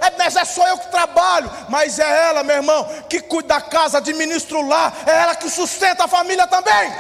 [0.01, 3.61] É, mas é só eu que trabalho, mas é ela, meu irmão, que cuida da
[3.61, 6.93] casa, administra o lar, é ela que sustenta a família também.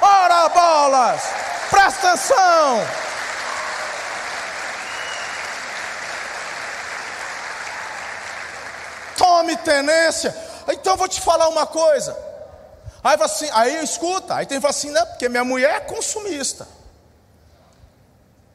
[0.00, 1.22] Ora bolas,
[1.70, 2.86] presta atenção.
[9.16, 10.34] Tome tenência.
[10.68, 12.16] Então eu vou te falar uma coisa.
[13.02, 15.04] Aí assim, aí escuta, aí tem assim, né?
[15.04, 16.66] Porque minha mulher é consumista.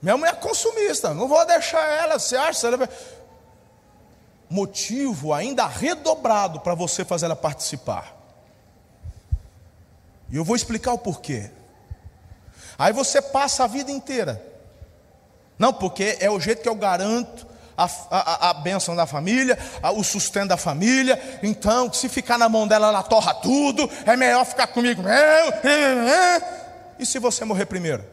[0.01, 2.67] Minha mulher é consumista, não vou deixar ela, você acha?
[4.53, 8.15] Motivo ainda redobrado para você fazer ela participar.
[10.29, 11.49] E eu vou explicar o porquê.
[12.77, 14.41] Aí você passa a vida inteira.
[15.57, 19.91] Não, porque é o jeito que eu garanto a, a, a bênção da família, a,
[19.91, 21.39] o sustento da família.
[21.41, 23.89] Então, se ficar na mão dela, ela torra tudo.
[24.05, 25.01] É melhor ficar comigo
[26.99, 28.05] E se você morrer primeiro?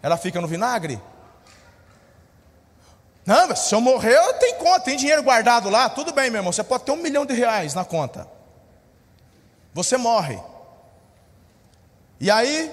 [0.00, 1.00] Ela fica no vinagre?
[3.24, 6.52] Não, se eu morrer, eu tenho conta, tem dinheiro guardado lá, tudo bem, meu irmão.
[6.52, 8.26] Você pode ter um milhão de reais na conta.
[9.72, 10.38] Você morre.
[12.18, 12.70] E aí,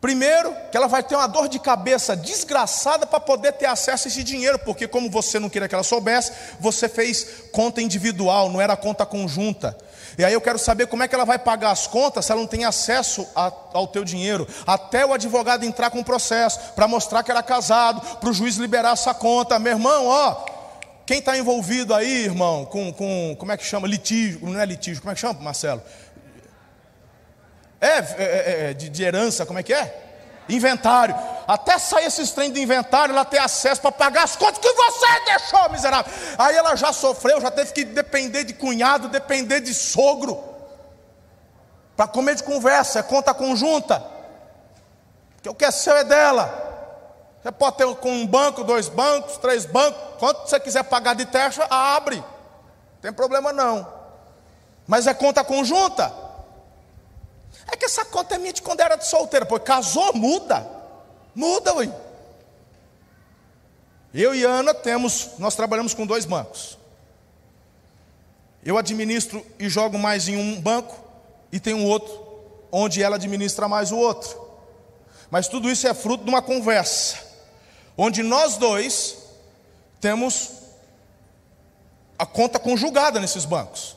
[0.00, 4.10] primeiro, que ela vai ter uma dor de cabeça desgraçada para poder ter acesso a
[4.10, 8.60] esse dinheiro, porque, como você não queria que ela soubesse, você fez conta individual, não
[8.60, 9.76] era conta conjunta.
[10.16, 12.40] E aí eu quero saber como é que ela vai pagar as contas se ela
[12.40, 14.46] não tem acesso a, ao teu dinheiro.
[14.66, 18.56] Até o advogado entrar com o processo para mostrar que era casado, para o juiz
[18.56, 19.58] liberar essa conta.
[19.58, 20.44] Meu irmão, ó,
[21.06, 23.86] quem está envolvido aí, irmão, com, com, como é que chama?
[23.86, 25.82] Litígio, não é litígio, como é que chama, Marcelo?
[27.80, 30.13] É, é, é, é de, de herança, como é que é?
[30.48, 31.14] Inventário.
[31.46, 35.20] Até sair esses trem do inventário, ela ter acesso para pagar as contas que você
[35.26, 36.12] deixou, miserável.
[36.38, 40.42] Aí ela já sofreu, já teve que depender de cunhado, depender de sogro.
[41.96, 44.02] Para comer de conversa, é conta conjunta.
[45.36, 46.62] Porque o que é seu é dela.
[47.42, 50.00] Você pode ter com um banco, dois bancos, três bancos.
[50.18, 52.16] Quanto você quiser pagar de taxa, abre.
[52.16, 52.24] Não
[53.02, 53.86] tem problema não.
[54.86, 56.23] Mas é conta conjunta.
[57.70, 59.46] É que essa conta é minha de quando era de solteira.
[59.46, 60.66] Pô, casou, muda.
[61.34, 61.90] Muda, ué.
[64.12, 66.78] Eu e Ana temos, nós trabalhamos com dois bancos.
[68.64, 70.96] Eu administro e jogo mais em um banco,
[71.50, 72.22] e tem um outro,
[72.70, 74.42] onde ela administra mais o outro.
[75.30, 77.18] Mas tudo isso é fruto de uma conversa,
[77.96, 79.18] onde nós dois
[80.00, 80.50] temos
[82.16, 83.96] a conta conjugada nesses bancos.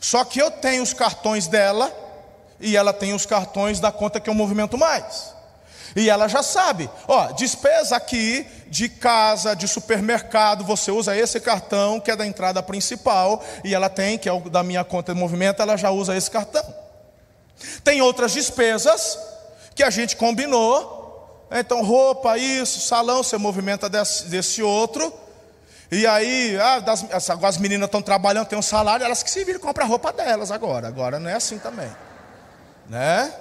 [0.00, 1.92] Só que eu tenho os cartões dela
[2.60, 5.34] e ela tem os cartões da conta que eu movimento mais.
[5.96, 12.00] E ela já sabe, ó, despesa aqui de casa, de supermercado, você usa esse cartão
[12.00, 15.20] que é da entrada principal, e ela tem, que é o da minha conta de
[15.20, 16.64] movimento, ela já usa esse cartão.
[17.84, 19.16] Tem outras despesas
[19.74, 25.12] que a gente combinou, então roupa, isso, salão, você movimenta desse, desse outro,
[25.92, 29.60] e aí, ah, das, as meninas estão trabalhando, tem um salário, elas que se viram
[29.60, 31.90] comprar roupa delas agora, agora não é assim também
[32.88, 33.32] né?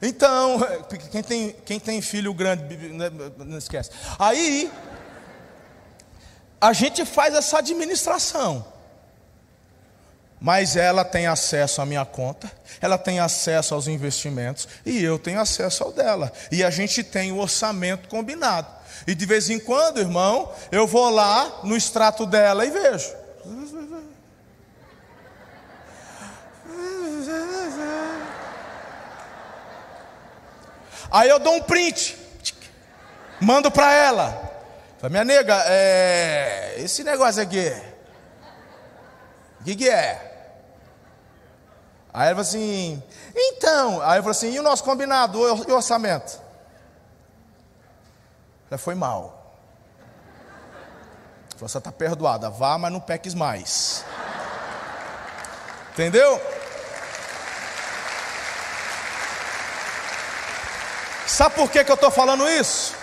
[0.00, 0.58] Então,
[1.10, 3.90] quem tem, quem tem filho grande, né, não esquece.
[4.18, 4.70] Aí,
[6.60, 8.64] a gente faz essa administração.
[10.40, 12.50] Mas ela tem acesso à minha conta,
[12.80, 16.32] ela tem acesso aos investimentos e eu tenho acesso ao dela.
[16.52, 18.68] E a gente tem o orçamento combinado.
[19.04, 23.17] E de vez em quando, irmão, eu vou lá no extrato dela e vejo.
[31.10, 32.18] Aí eu dou um print,
[33.40, 34.48] mando para ela.
[34.98, 36.74] Falei, minha nega, é...
[36.78, 37.72] esse negócio aqui,
[39.60, 40.28] o que, que é?
[42.12, 43.02] Aí ela falou assim,
[43.34, 45.38] então, aí eu falei assim, e o nosso combinado,
[45.68, 46.40] e o orçamento?
[48.70, 49.56] Ela foi mal.
[51.58, 54.04] Você está perdoada, vá, mas não peques mais.
[55.92, 56.40] Entendeu?
[61.28, 62.94] Sabe por que, que eu estou falando isso?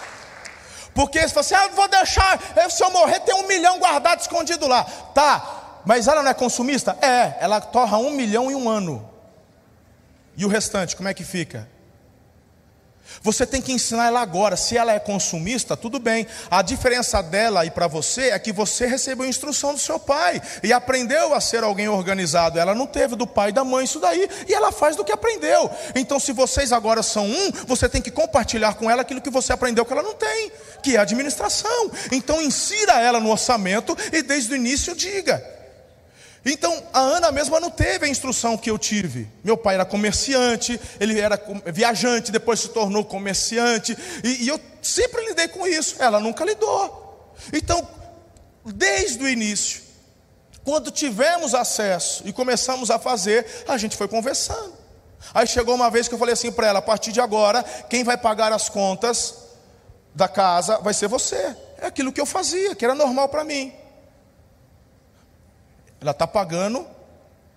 [0.95, 4.65] Porque você fala assim, ah, vou deixar, se eu morrer tem um milhão guardado escondido
[4.67, 4.84] lá.
[5.13, 6.97] Tá, mas ela não é consumista?
[7.01, 9.07] É, ela torra um milhão em um ano.
[10.36, 11.69] E o restante, como é que fica?
[13.22, 14.56] Você tem que ensinar ela agora.
[14.56, 16.28] Se ela é consumista, tudo bem.
[16.49, 20.72] A diferença dela e para você é que você recebeu instrução do seu pai e
[20.72, 22.60] aprendeu a ser alguém organizado.
[22.60, 25.12] Ela não teve do pai e da mãe isso daí e ela faz do que
[25.12, 25.70] aprendeu.
[25.95, 29.53] Então, se vocês agora são um, você tem que compartilhar com ela aquilo que você
[29.53, 30.51] aprendeu que ela não tem,
[30.84, 31.91] que é administração.
[32.12, 35.55] Então, insira ela no orçamento e desde o início diga.
[36.45, 39.27] Então, a Ana mesma não teve a instrução que eu tive.
[39.43, 45.25] Meu pai era comerciante, ele era viajante, depois se tornou comerciante, e, e eu sempre
[45.25, 45.95] lidei com isso.
[45.97, 47.33] Ela nunca lidou.
[47.51, 47.87] Então,
[48.63, 49.81] desde o início,
[50.63, 54.73] quando tivemos acesso e começamos a fazer, a gente foi conversando.
[55.33, 58.03] Aí chegou uma vez que eu falei assim para ela: a partir de agora, quem
[58.03, 59.33] vai pagar as contas
[60.13, 61.55] da casa vai ser você.
[61.79, 63.73] É aquilo que eu fazia, que era normal para mim.
[66.06, 66.86] Ela está pagando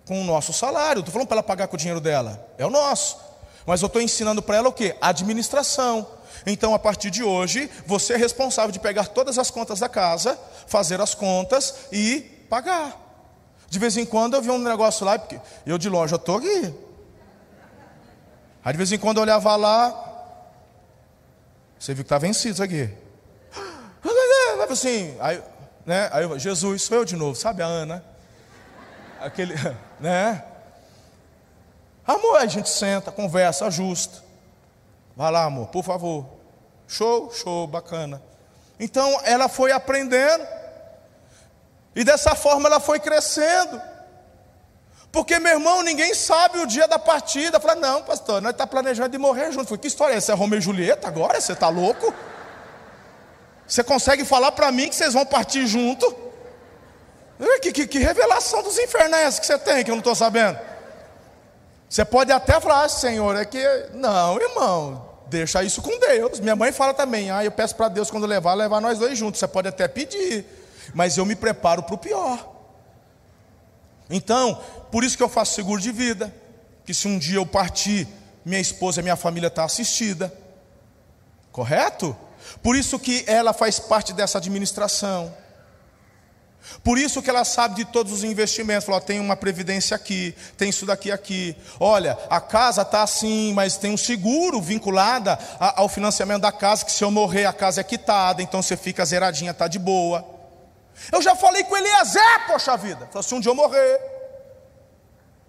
[0.07, 1.01] com o nosso salário.
[1.01, 2.43] Estou falando para ela pagar com o dinheiro dela.
[2.57, 3.19] É o nosso.
[3.63, 4.95] Mas eu estou ensinando para ela o que?
[4.99, 6.07] Administração.
[6.47, 10.35] Então, a partir de hoje, você é responsável de pegar todas as contas da casa,
[10.65, 12.99] fazer as contas e pagar.
[13.69, 16.37] De vez em quando eu vi um negócio lá, porque eu de longe eu estou
[16.37, 16.73] aqui.
[18.65, 19.93] Aí de vez em quando eu olhava lá,
[21.77, 22.89] você viu que está vencido isso aqui.
[24.71, 25.39] Assim, aí,
[25.85, 28.03] né, aí Jesus, sou eu de novo, sabe a Ana?
[29.21, 29.55] Aquele,
[29.99, 30.43] né?
[32.05, 34.23] Amor, a gente senta, conversa, ajusta.
[35.15, 36.25] Vai lá, amor, por favor.
[36.87, 38.21] Show, show, bacana.
[38.79, 40.47] Então ela foi aprendendo,
[41.95, 43.81] e dessa forma ela foi crescendo.
[45.11, 47.59] Porque, meu irmão, ninguém sabe o dia da partida.
[47.59, 49.65] Fala, não, pastor, nós estamos tá planejando de morrer junto.
[49.65, 50.31] Falei, que história é essa?
[50.31, 51.41] É Romeu e Julieta agora?
[51.41, 52.13] Você está louco?
[53.67, 56.28] Você consegue falar para mim que vocês vão partir junto?
[57.61, 60.15] Que, que, que revelação dos infernos é essa que você tem, que eu não estou
[60.15, 60.59] sabendo?
[61.89, 63.63] Você pode até falar, ah, Senhor, é que.
[63.93, 66.39] Não, irmão, deixa isso com Deus.
[66.39, 69.39] Minha mãe fala também, ah, eu peço para Deus quando levar, levar nós dois juntos.
[69.39, 70.45] Você pode até pedir,
[70.93, 72.47] mas eu me preparo para o pior.
[74.09, 74.61] Então,
[74.91, 76.33] por isso que eu faço seguro de vida.
[76.85, 78.07] Que se um dia eu partir,
[78.43, 80.33] minha esposa e minha família está assistida.
[81.51, 82.15] Correto?
[82.63, 85.33] Por isso que ela faz parte dessa administração.
[86.83, 88.85] Por isso que ela sabe de todos os investimentos.
[88.85, 91.55] Falou, tem uma previdência aqui, tem isso daqui aqui.
[91.79, 96.91] Olha, a casa está assim, mas tem um seguro vinculado ao financiamento da casa, que
[96.91, 100.23] se eu morrer a casa é quitada, então você fica zeradinha, está de boa.
[101.11, 103.07] Eu já falei com Eliezer, poxa vida.
[103.11, 104.01] Falei, se um dia eu morrer,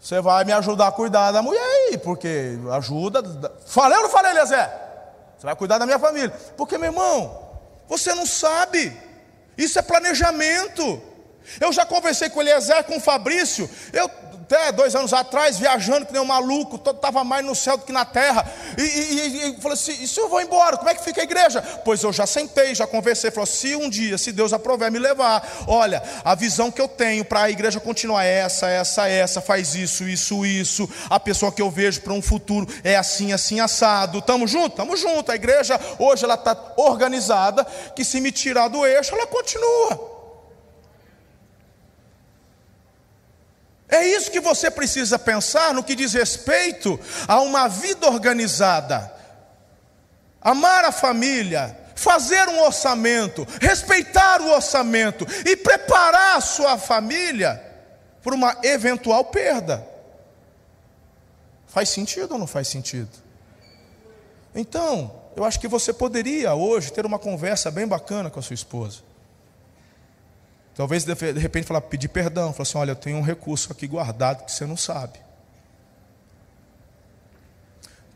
[0.00, 3.22] você vai me ajudar a cuidar da mulher aí, porque ajuda.
[3.66, 4.70] Falei ou não falei, Eliezer?
[5.36, 6.30] Você vai cuidar da minha família.
[6.56, 7.48] Porque, meu irmão,
[7.88, 9.09] você não sabe.
[9.60, 11.02] Isso é planejamento.
[11.60, 13.68] Eu já conversei com o Eliezer, com o Fabrício.
[13.92, 14.08] Eu,
[14.50, 17.92] até dois anos atrás, viajando que nem um maluco, estava mais no céu do que
[17.92, 18.44] na terra.
[18.76, 21.24] E, e, e falei assim: e se eu vou embora, como é que fica a
[21.24, 21.62] igreja?
[21.84, 23.30] Pois eu já sentei, já conversei.
[23.30, 27.24] Falou: se um dia, se Deus aprover me levar, olha, a visão que eu tenho
[27.24, 30.90] para a igreja continuar é essa, essa, essa, faz isso, isso, isso.
[31.08, 34.18] A pessoa que eu vejo para um futuro é assim, assim, assado.
[34.18, 34.70] Estamos juntos?
[34.70, 35.30] Estamos juntos.
[35.30, 40.19] A igreja hoje ela está organizada, que se me tirar do eixo, ela continua.
[43.90, 49.12] É isso que você precisa pensar no que diz respeito a uma vida organizada.
[50.40, 57.62] Amar a família, fazer um orçamento, respeitar o orçamento e preparar a sua família
[58.22, 59.86] para uma eventual perda.
[61.66, 63.10] Faz sentido ou não faz sentido?
[64.54, 68.54] Então, eu acho que você poderia hoje ter uma conversa bem bacana com a sua
[68.54, 69.09] esposa.
[70.80, 74.46] Talvez de repente falar, pedir perdão, falar assim, olha, eu tenho um recurso aqui guardado
[74.46, 75.18] que você não sabe.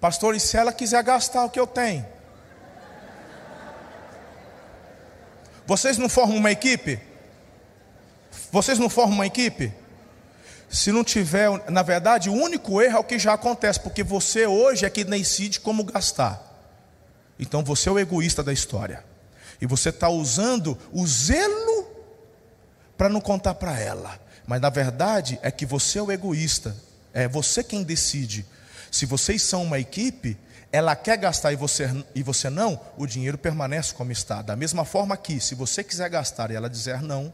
[0.00, 2.06] Pastor, e se ela quiser gastar o que eu tenho?
[5.66, 6.98] Vocês não formam uma equipe?
[8.50, 9.70] Vocês não formam uma equipe?
[10.70, 14.46] Se não tiver, na verdade, o único erro é o que já acontece, porque você
[14.46, 16.42] hoje é que decide como gastar.
[17.38, 19.04] Então você é o egoísta da história.
[19.60, 21.93] E você está usando o zelo
[22.96, 24.18] para não contar para ela.
[24.46, 26.76] Mas na verdade é que você é o egoísta,
[27.12, 28.46] é você quem decide.
[28.90, 30.38] Se vocês são uma equipe,
[30.70, 34.42] ela quer gastar e você, e você não, o dinheiro permanece como está.
[34.42, 37.32] Da mesma forma que, se você quiser gastar e ela dizer não,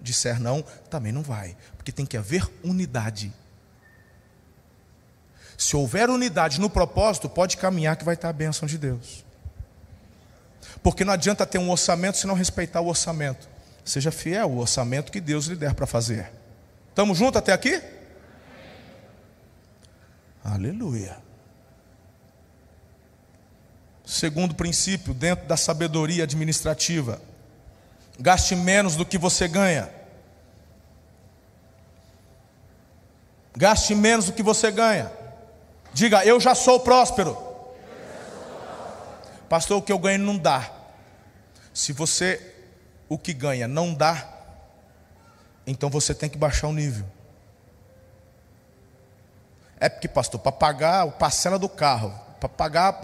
[0.00, 3.32] disser não, também não vai, porque tem que haver unidade.
[5.56, 9.24] Se houver unidade no propósito, pode caminhar que vai estar a bênção de Deus.
[10.82, 13.48] Porque não adianta ter um orçamento se não respeitar o orçamento.
[13.84, 16.30] Seja fiel ao orçamento que Deus lhe der para fazer.
[16.88, 17.82] Estamos juntos até aqui?
[20.44, 21.16] Aleluia.
[24.04, 27.20] Segundo princípio, dentro da sabedoria administrativa,
[28.18, 29.88] gaste menos do que você ganha.
[33.56, 35.10] Gaste menos do que você ganha.
[35.92, 37.36] Diga, eu já sou próspero.
[39.48, 40.70] Pastor, o que eu ganho não dá.
[41.74, 42.52] Se você
[43.12, 44.26] o que ganha não dá,
[45.66, 47.04] então você tem que baixar o nível.
[49.78, 53.00] É porque, pastor, para pagar o parcela do carro, para pagar,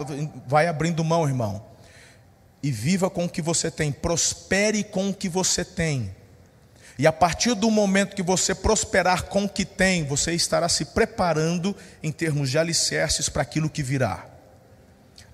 [0.47, 1.63] vai abrindo mão, irmão.
[2.63, 6.15] E viva com o que você tem, prospere com o que você tem.
[6.99, 10.87] E a partir do momento que você prosperar com o que tem, você estará se
[10.87, 14.27] preparando em termos de alicerces para aquilo que virá.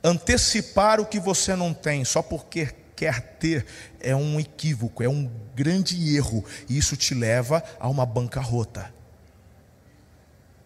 [0.03, 3.67] Antecipar o que você não tem só porque quer ter
[4.01, 8.93] é um equívoco, é um grande erro, e isso te leva a uma bancarrota.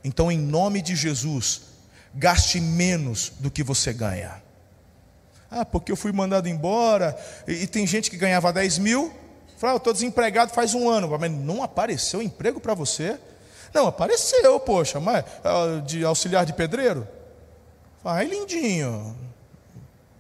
[0.05, 1.63] Então, em nome de Jesus,
[2.15, 4.41] gaste menos do que você ganha.
[5.51, 7.19] Ah, porque eu fui mandado embora,
[7.49, 9.13] e, e tem gente que ganhava 10 mil,
[9.57, 13.19] fala, ah, eu estou desempregado faz um ano, mas não apareceu emprego para você?
[13.75, 17.05] Não, apareceu, poxa, mas ah, de auxiliar de pedreiro?
[18.05, 19.17] Ai, lindinho,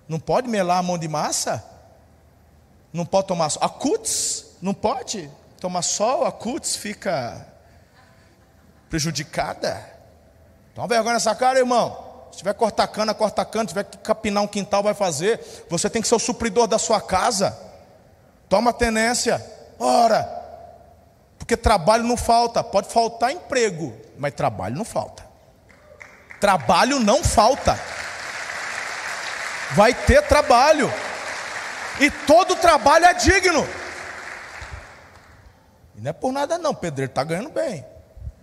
[0.09, 1.78] não pode melar a mão de massa?
[2.93, 3.63] Não pode tomar sol?
[3.63, 5.31] A cuts, não pode
[5.61, 7.47] tomar sol, a cuts fica
[8.89, 9.85] prejudicada.
[10.75, 12.07] Toma vergonha nessa cara, irmão.
[12.31, 13.65] Se tiver cortar cana, corta cana.
[13.65, 15.41] Se tiver que capinar um quintal, vai fazer.
[15.69, 17.59] Você tem que ser o supridor da sua casa.
[18.49, 19.45] Toma tenência.
[19.79, 20.37] Ora.
[21.39, 22.63] Porque trabalho não falta.
[22.63, 25.27] Pode faltar emprego, mas trabalho não falta.
[26.41, 27.79] Trabalho não falta.
[29.73, 30.93] Vai ter trabalho.
[32.01, 33.67] E todo trabalho é digno.
[35.97, 37.85] E não é por nada não, pedreiro está ganhando bem.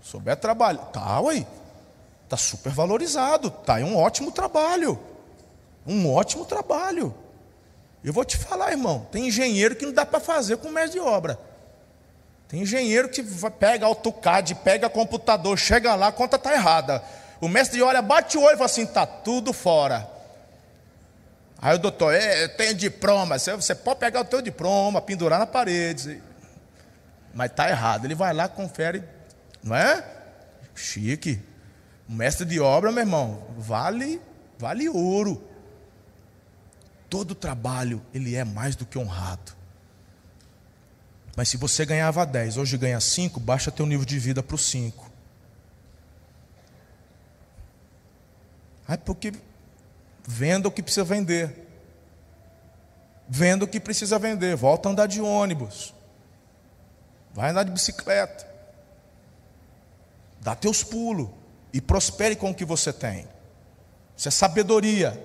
[0.01, 0.79] Souber trabalho.
[0.91, 1.45] Tá, ué.
[2.25, 4.99] Está super valorizado, está em um ótimo trabalho.
[5.85, 7.13] Um ótimo trabalho.
[8.03, 10.99] Eu vou te falar, irmão, tem engenheiro que não dá para fazer com mestre de
[10.99, 11.39] obra.
[12.47, 17.03] Tem engenheiro que pega AutoCAD, pega computador, chega lá, a conta está errada.
[17.41, 20.14] O mestre de obra bate o olho e fala assim: está tudo fora.
[21.65, 25.47] Aí o doutor, é, eu tenho diploma, você pode pegar o teu diploma, pendurar na
[25.47, 26.21] parede.
[27.33, 28.05] Mas está errado.
[28.05, 29.03] Ele vai lá, confere,
[29.63, 30.05] não é?
[30.75, 31.41] Chique.
[32.07, 34.21] Mestre de obra, meu irmão, vale,
[34.59, 35.43] vale ouro.
[37.09, 39.53] Todo trabalho, ele é mais do que honrado.
[41.35, 44.59] Mas se você ganhava 10, hoje ganha 5, baixa teu nível de vida para o
[44.59, 45.11] 5.
[48.87, 49.33] Ah, porque
[50.25, 51.65] venda o que precisa vender.
[53.27, 54.55] Venda o que precisa vender.
[54.55, 55.93] Volta a andar de ônibus.
[57.33, 58.47] Vai andar de bicicleta.
[60.41, 61.29] Dá teus pulos
[61.73, 63.27] e prospere com o que você tem.
[64.15, 65.21] Isso é sabedoria.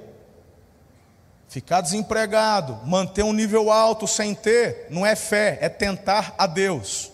[1.48, 7.10] Ficar desempregado, manter um nível alto sem ter, não é fé, é tentar a Deus.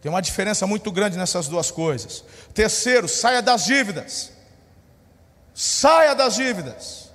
[0.00, 2.24] Tem uma diferença muito grande nessas duas coisas.
[2.54, 4.35] Terceiro, saia das dívidas.
[5.58, 7.06] Saia das dívidas.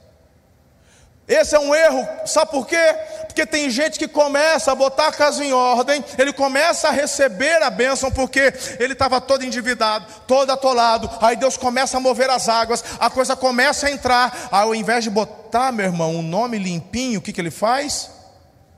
[1.27, 2.95] Esse é um erro, sabe por quê?
[3.27, 7.61] Porque tem gente que começa a botar a casa em ordem, ele começa a receber
[7.61, 11.07] a bênção, porque ele estava todo endividado, todo atolado.
[11.21, 14.49] Aí Deus começa a mover as águas, a coisa começa a entrar.
[14.51, 18.09] Aí, ao invés de botar, meu irmão, um nome limpinho, o que, que ele faz?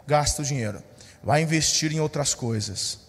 [0.05, 0.83] Gasta o dinheiro,
[1.23, 3.02] vai investir em outras coisas.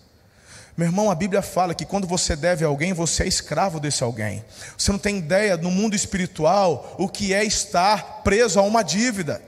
[0.76, 4.02] Meu irmão, a Bíblia fala que quando você deve a alguém, você é escravo desse
[4.02, 4.44] alguém.
[4.76, 9.40] Você não tem ideia no mundo espiritual o que é estar preso a uma dívida.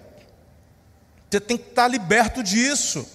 [1.28, 3.08] Você tem que estar liberto disso.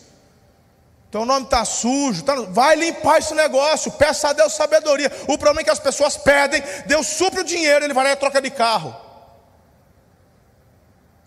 [1.09, 2.35] Teu nome está sujo, tá...
[2.35, 5.11] vai limpar esse negócio, peça a Deus sabedoria.
[5.23, 8.15] O problema é que as pessoas pedem, Deus supre o dinheiro, ele vai lá e
[8.17, 8.95] troca de carro.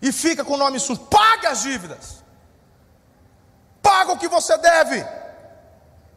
[0.01, 1.01] E fica com o nome sujo.
[1.01, 2.23] Paga as dívidas.
[3.81, 5.24] Paga o que você deve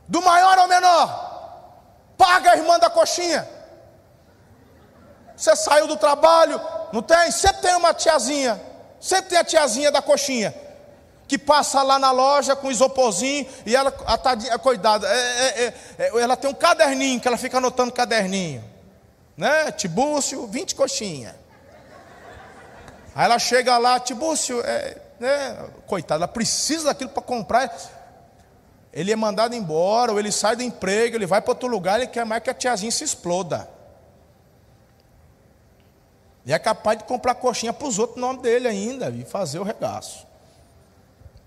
[0.09, 1.29] do maior ao menor,
[2.17, 3.47] paga a irmã da coxinha.
[5.37, 6.61] Você saiu do trabalho,
[6.93, 7.31] não tem?
[7.31, 8.61] Sempre tem uma tiazinha,
[8.99, 10.53] sempre tem a tiazinha da coxinha,
[11.29, 15.75] que passa lá na loja com isoporzinho e ela, a tadinha, cuidado, é, é, é,
[15.99, 18.65] é, ela tem um caderninho que ela fica anotando caderninho.
[19.37, 19.71] né?
[19.71, 21.37] Tibúrcio, 20 coxinha.
[23.15, 25.69] Aí ela chega lá, Tibúrcio, é, né?
[25.87, 27.71] Coitada, ela precisa daquilo para comprar.
[28.93, 32.09] Ele é mandado embora, ou ele sai do emprego, ele vai para outro lugar, ele
[32.09, 33.69] quer mais que a tiazinha se exploda.
[36.47, 39.59] E é capaz de comprar coxinha para os outros no nome dele ainda e fazer
[39.59, 40.27] o regaço.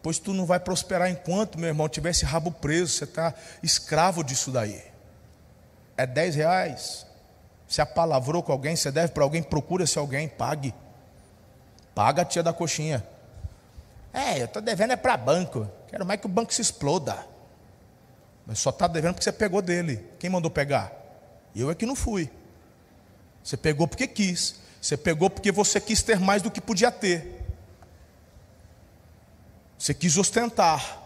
[0.04, 3.34] Pois tu não vai prosperar enquanto, meu irmão, tiver esse rabo preso, você está
[3.64, 4.84] escravo disso daí.
[5.98, 7.06] É 10 reais.
[7.68, 10.74] Se apalavrou com alguém, você deve para alguém, procura se alguém, pague.
[11.96, 13.04] Paga a tia da coxinha.
[14.14, 15.68] É, eu estou devendo é para banco.
[15.88, 17.31] Quero mais que o banco se exploda.
[18.52, 20.06] Mas só está devendo porque você pegou dele.
[20.20, 20.91] Quem mandou pegar?
[21.56, 22.30] Eu é que não fui.
[23.41, 24.56] Você pegou porque quis.
[24.82, 27.45] Você pegou porque você quis ter mais do que podia ter.
[29.80, 31.02] Você quis ostentar.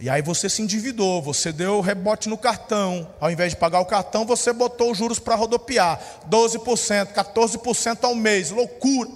[0.00, 3.06] E aí você se endividou, você deu rebote no cartão.
[3.20, 6.00] Ao invés de pagar o cartão, você botou os juros para rodopiar.
[6.26, 8.50] 12%, 14% ao mês.
[8.50, 9.10] Loucura.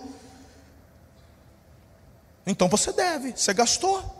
[2.47, 4.20] Então você deve, você gastou.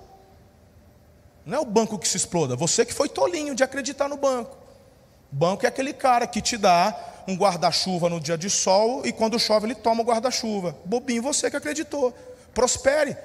[1.45, 4.57] Não é o banco que se exploda, você que foi tolinho de acreditar no banco.
[5.33, 9.39] Banco é aquele cara que te dá um guarda-chuva no dia de sol e quando
[9.39, 10.77] chove ele toma o guarda-chuva.
[10.85, 12.13] Bobinho você que acreditou.
[12.53, 13.17] Prospere.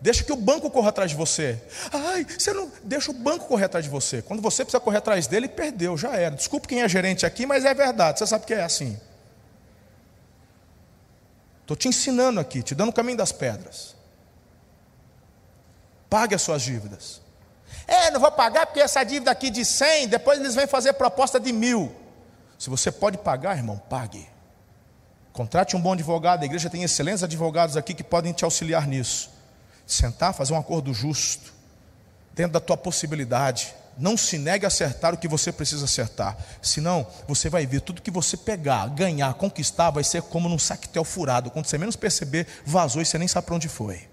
[0.00, 1.62] Deixa que o banco corra atrás de você.
[1.92, 4.20] Ai, você não deixa o banco correr atrás de você.
[4.20, 6.34] Quando você precisa correr atrás dele, perdeu, já era.
[6.34, 8.18] Desculpe quem é gerente aqui, mas é verdade.
[8.18, 8.98] Você sabe que é assim.
[11.60, 13.94] Estou te ensinando aqui, te dando o caminho das pedras.
[16.10, 17.21] Pague as suas dívidas.
[17.86, 21.38] É, não vou pagar porque essa dívida aqui de 100, depois eles vêm fazer proposta
[21.38, 21.94] de mil.
[22.58, 24.28] Se você pode pagar, irmão, pague.
[25.32, 29.30] Contrate um bom advogado, a igreja tem excelentes advogados aqui que podem te auxiliar nisso.
[29.86, 31.52] Sentar, fazer um acordo justo,
[32.34, 33.74] dentro da tua possibilidade.
[33.98, 36.36] Não se negue a acertar o que você precisa acertar.
[36.62, 41.04] Senão, você vai ver tudo que você pegar, ganhar, conquistar, vai ser como num saquetel
[41.04, 41.50] furado.
[41.50, 44.08] Quando você menos perceber, vazou e você nem sabe para onde foi.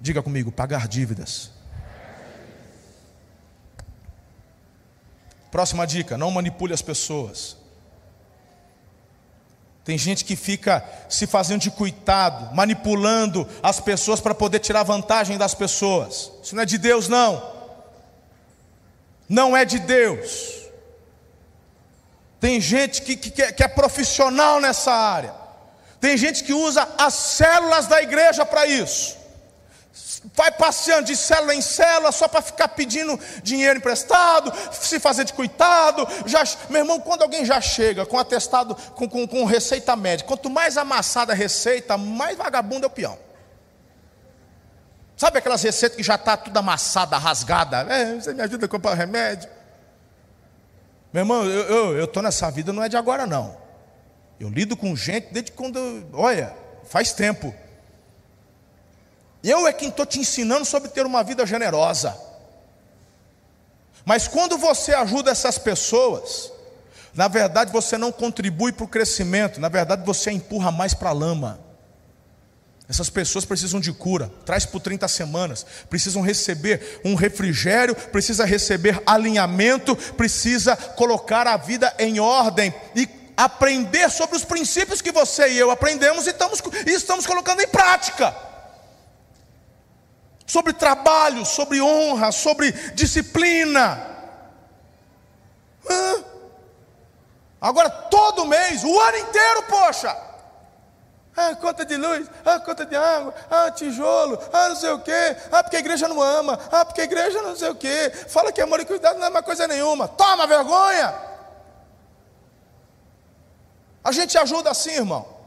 [0.00, 1.50] Diga comigo, pagar dívidas.
[5.50, 7.56] Próxima dica: não manipule as pessoas.
[9.84, 15.36] Tem gente que fica se fazendo de coitado, manipulando as pessoas para poder tirar vantagem
[15.36, 16.30] das pessoas.
[16.42, 17.42] Isso não é de Deus, não.
[19.28, 20.60] Não é de Deus.
[22.38, 25.34] Tem gente que, que, que é profissional nessa área.
[26.00, 29.19] Tem gente que usa as células da igreja para isso
[30.34, 35.32] vai passeando de célula em célula só para ficar pedindo dinheiro emprestado, se fazer de
[35.32, 36.06] coitado.
[36.26, 40.50] Já, meu irmão, quando alguém já chega com atestado, com, com, com receita médica, quanto
[40.50, 43.18] mais amassada a receita, mais vagabundo é o peão.
[45.16, 47.80] Sabe aquelas receitas que já está tudo amassada, rasgada?
[47.92, 49.50] É, você me ajuda a comprar remédio?
[51.12, 53.58] Meu irmão, eu estou nessa vida, não é de agora não.
[54.38, 57.54] Eu lido com gente desde quando, olha, faz tempo.
[59.42, 62.16] Eu é quem estou te ensinando sobre ter uma vida generosa.
[64.04, 66.52] Mas quando você ajuda essas pessoas,
[67.14, 71.14] na verdade você não contribui para o crescimento, na verdade você empurra mais para a
[71.14, 71.60] lama.
[72.88, 79.00] Essas pessoas precisam de cura, traz por 30 semanas, precisam receber um refrigério, precisa receber
[79.06, 85.58] alinhamento, precisa colocar a vida em ordem e aprender sobre os princípios que você e
[85.58, 88.49] eu aprendemos e estamos, e estamos colocando em prática
[90.50, 94.08] sobre trabalho, sobre honra, sobre disciplina.
[97.60, 100.16] Agora, todo mês, o ano inteiro, poxa.
[101.36, 105.36] Ah, conta de luz, ah, conta de água, ah, tijolo, ah, não sei o quê,
[105.52, 108.50] ah, porque a igreja não ama, ah, porque a igreja não sei o quê, fala
[108.50, 111.14] que amor e cuidado não é uma coisa nenhuma, toma vergonha.
[114.02, 115.39] A gente ajuda assim, irmão.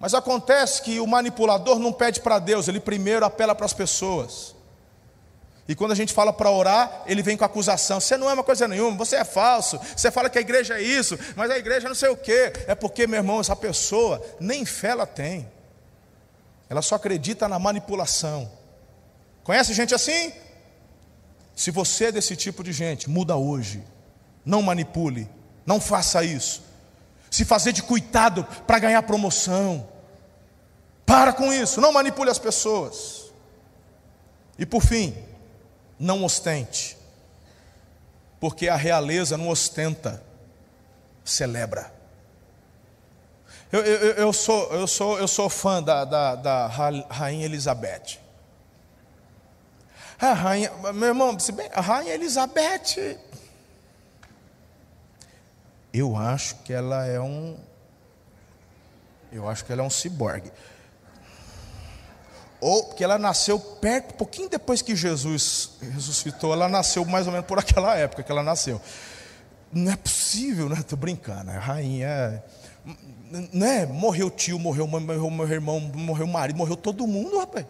[0.00, 4.54] Mas acontece que o manipulador não pede para Deus, ele primeiro apela para as pessoas.
[5.66, 8.44] E quando a gente fala para orar, ele vem com acusação: você não é uma
[8.44, 11.88] coisa nenhuma, você é falso, você fala que a igreja é isso, mas a igreja
[11.88, 12.52] não sei o quê.
[12.66, 15.50] É porque, meu irmão, essa pessoa nem fé ela tem,
[16.70, 18.50] ela só acredita na manipulação.
[19.42, 20.32] Conhece gente assim?
[21.56, 23.82] Se você é desse tipo de gente, muda hoje,
[24.44, 25.28] não manipule,
[25.66, 26.67] não faça isso
[27.30, 29.88] se fazer de coitado para ganhar promoção.
[31.04, 33.32] Para com isso, não manipule as pessoas.
[34.58, 35.16] E por fim,
[35.98, 36.96] não ostente,
[38.40, 40.22] porque a realeza não ostenta,
[41.24, 41.92] celebra.
[43.70, 48.18] Eu, eu, eu, sou, eu, sou, eu sou fã da, da, da Rainha Elizabeth.
[50.20, 53.18] A rainha, meu irmão, se bem, a Rainha Elizabeth
[55.92, 57.56] Eu acho que ela é um.
[59.32, 60.50] Eu acho que ela é um ciborgue.
[62.60, 67.46] Ou porque ela nasceu perto, pouquinho depois que Jesus ressuscitou, ela nasceu mais ou menos
[67.46, 68.80] por aquela época que ela nasceu.
[69.72, 70.76] Não é possível, né?
[70.80, 71.50] Estou brincando.
[71.50, 72.42] A rainha.
[73.52, 73.86] Né?
[73.86, 77.66] Morreu tio, morreu mãe, morreu meu irmão, morreu marido, morreu todo mundo, rapaz.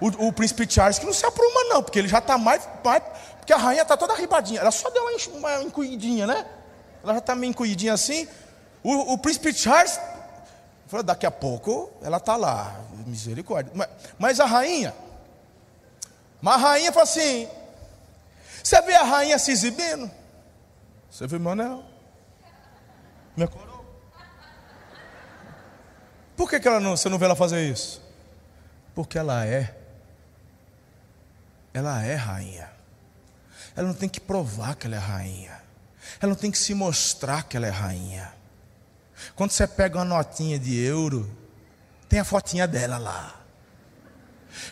[0.00, 3.02] O, o, príncipe Charles que não se apruma, não, porque ele já está mais, mais.
[3.38, 4.60] Porque a rainha está toda arribadinha.
[4.60, 6.46] Ela só deu uma, uma né?
[7.04, 8.26] Ela já está meio encolhidinha assim.
[8.82, 10.00] O, o príncipe Charles.
[10.86, 12.80] Falou, daqui a pouco ela está lá.
[13.06, 13.70] Misericórdia.
[13.74, 13.88] Mas,
[14.18, 14.94] mas a rainha.
[16.40, 17.48] Mas a rainha falou assim:
[18.62, 20.10] Você vê a rainha se exibindo?
[21.10, 21.84] Você viu meu anel?
[23.36, 23.84] Minha coroa?
[26.36, 28.02] Por que, que ela não, você não vê ela fazer isso?
[28.94, 29.76] Porque ela é.
[31.72, 32.70] Ela é rainha.
[33.76, 35.63] Ela não tem que provar que ela é rainha.
[36.24, 38.32] Ela não tem que se mostrar que ela é rainha.
[39.36, 41.30] Quando você pega uma notinha de euro,
[42.08, 43.34] tem a fotinha dela lá.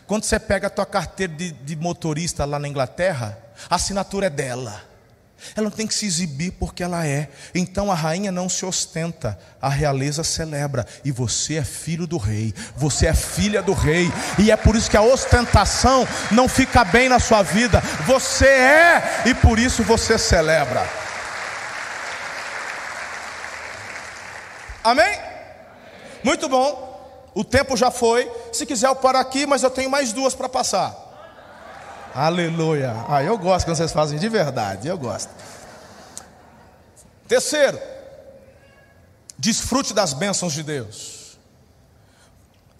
[0.06, 3.38] Quando você pega a tua carteira de, de motorista lá na Inglaterra,
[3.68, 4.82] a assinatura é dela.
[5.54, 7.28] Ela não tem que se exibir porque ela é.
[7.54, 10.86] Então a rainha não se ostenta, a realeza celebra.
[11.04, 14.10] E você é filho do rei, você é filha do rei.
[14.38, 17.82] E é por isso que a ostentação não fica bem na sua vida.
[18.06, 21.02] Você é, e por isso você celebra.
[24.82, 25.18] Amém?
[26.24, 26.90] Muito bom.
[27.34, 28.30] O tempo já foi.
[28.52, 30.96] Se quiser eu paro aqui, mas eu tenho mais duas para passar.
[32.14, 32.94] Aleluia.
[33.08, 35.30] Ah, eu gosto quando vocês fazem de verdade, eu gosto.
[37.26, 37.80] Terceiro,
[39.38, 41.38] desfrute das bênçãos de Deus.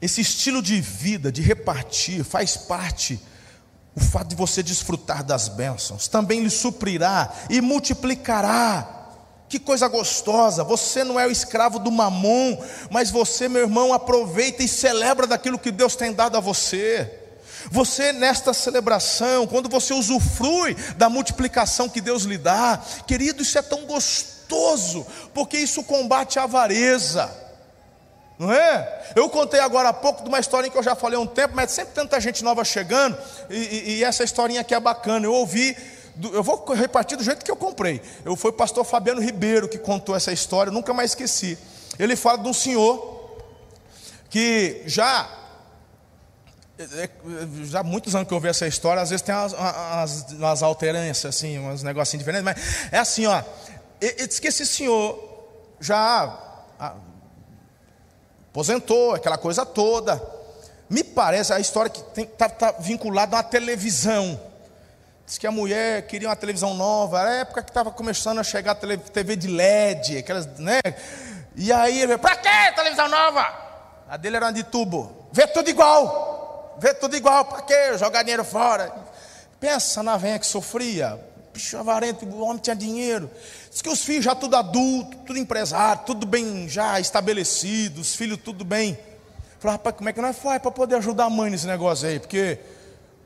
[0.00, 3.18] Esse estilo de vida, de repartir, faz parte
[3.94, 6.09] o fato de você desfrutar das bênçãos.
[6.09, 9.01] Também lhe suprirá e multiplicará.
[9.53, 12.57] Que coisa gostosa, você não é o escravo do mamon,
[12.88, 17.20] mas você, meu irmão, aproveita e celebra daquilo que Deus tem dado a você.
[17.70, 23.61] Você, nesta celebração, quando você usufrui da multiplicação que Deus lhe dá, querido, isso é
[23.61, 27.30] tão gostoso, porque isso combate a avareza,
[28.38, 29.12] não é?
[29.14, 31.55] Eu contei agora há pouco de uma historinha que eu já falei há um tempo,
[31.55, 33.18] mas sempre tanta gente nova chegando,
[33.50, 35.26] e, e, e essa historinha aqui é bacana.
[35.26, 35.76] Eu ouvi
[36.20, 38.00] eu vou repartir do jeito que eu comprei.
[38.24, 41.58] Eu foi o pastor Fabiano Ribeiro que contou essa história, nunca mais esqueci.
[41.98, 43.12] Ele fala de um senhor
[44.28, 45.38] que já
[47.64, 51.24] já há muitos anos que eu ouvi essa história, às vezes tem umas, umas, umas
[51.24, 52.56] assim, uns negocinhos diferentes, mas
[52.90, 53.42] é assim, ó.
[54.00, 55.16] Ele diz que esse senhor
[55.78, 56.38] já
[58.50, 60.20] aposentou, aquela coisa toda.
[60.88, 64.40] Me parece a história que está tá vinculada a uma televisão.
[65.33, 68.45] Diz que a mulher queria uma televisão nova, era a época que estava começando a
[68.45, 70.78] chegar a TV de LED, aquelas, né?
[71.57, 73.47] E aí ele falou, para que televisão nova?
[74.11, 75.26] A dele era de tubo.
[75.33, 77.97] Vê tudo igual vê tudo igual, para quê?
[77.97, 78.93] Jogar dinheiro fora.
[79.59, 81.18] Pensa na venha que sofria,
[81.55, 83.30] bicho avarento, o homem tinha dinheiro.
[83.70, 88.39] Diz que os filhos já tudo adulto, tudo empresário, tudo bem já estabelecido, os filhos
[88.45, 88.99] tudo bem.
[89.59, 92.20] Falei, rapaz, como é que nós faz para poder ajudar a mãe nesse negócio aí?
[92.20, 92.59] Porque,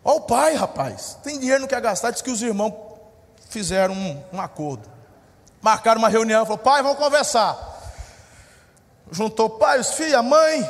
[0.07, 2.13] ó o pai, rapaz, tem dinheiro, não quer gastar.
[2.13, 2.73] Diz que os irmãos
[3.51, 4.89] fizeram um, um acordo.
[5.61, 7.75] Marcaram uma reunião, falou, pai, vamos conversar.
[9.11, 10.63] Juntou pai, os filhos, a mãe.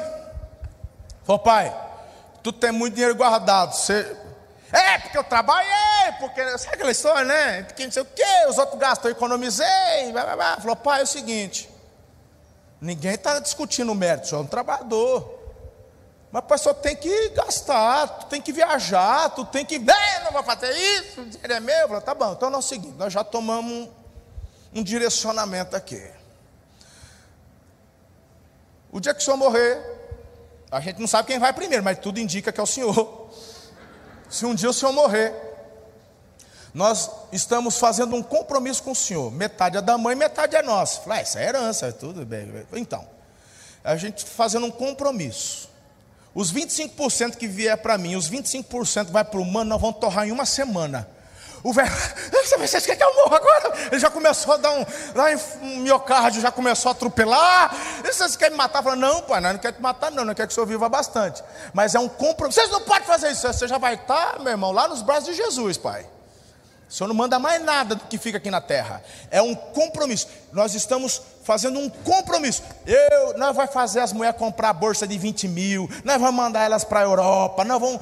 [1.24, 1.74] Falou, pai,
[2.42, 3.74] tu tem muito dinheiro guardado.
[3.74, 4.16] Você...
[4.72, 6.58] É, porque eu trabalhei, porque.
[6.58, 7.62] Sabe aquela história, né?
[7.62, 10.10] Porque não sei o quê, os outros gastam, eu economizei.
[10.10, 10.56] Blá, blá, blá.
[10.56, 11.70] Falou, pai, é o seguinte.
[12.80, 15.35] Ninguém está discutindo o mérito, só é um trabalhador.
[16.30, 19.76] Mas só tem que gastar, tu tem que viajar, tu tem que.
[19.76, 21.88] É, não vou fazer isso, o dinheiro é meu.
[21.88, 23.90] Falei, tá bom, então é o seguinte, nós já tomamos um,
[24.80, 26.02] um direcionamento aqui.
[28.90, 29.96] O dia que o senhor morrer,
[30.70, 33.30] a gente não sabe quem vai primeiro, mas tudo indica que é o Senhor.
[34.28, 35.32] Se um dia o Senhor morrer,
[36.74, 39.30] nós estamos fazendo um compromisso com o Senhor.
[39.30, 41.00] Metade é da mãe, metade é nossa.
[41.00, 42.66] Falei, ah, essa é herança, tudo bem.
[42.72, 43.06] Então,
[43.84, 45.70] a gente fazendo um compromisso.
[46.36, 50.28] Os 25% que vier para mim, os 25% vai para o humano, nós vamos torrar
[50.28, 51.08] em uma semana.
[51.64, 51.90] O velho,
[52.60, 53.72] vocês querem que eu morra agora?
[53.90, 54.84] Ele já começou a dar um,
[55.14, 55.28] lá
[55.62, 57.74] um miocárdio, já começou a atropelar.
[58.04, 58.82] Vocês querem me matar?
[58.82, 60.90] Falei, não, pai, não, não quero te matar, não, não quero que o senhor viva
[60.90, 61.42] bastante.
[61.72, 62.60] Mas é um compromisso.
[62.60, 65.32] Vocês não podem fazer isso, você já vai estar, meu irmão, lá nos braços de
[65.32, 66.06] Jesus, pai.
[66.88, 69.02] O Senhor não manda mais nada do que fica aqui na terra.
[69.30, 70.28] É um compromisso.
[70.52, 72.62] Nós estamos fazendo um compromisso.
[72.86, 75.90] Eu, nós vamos fazer as mulheres comprar a bolsa de 20 mil.
[76.04, 77.64] Nós vamos mandar elas para a Europa.
[77.64, 78.00] Nós vamos,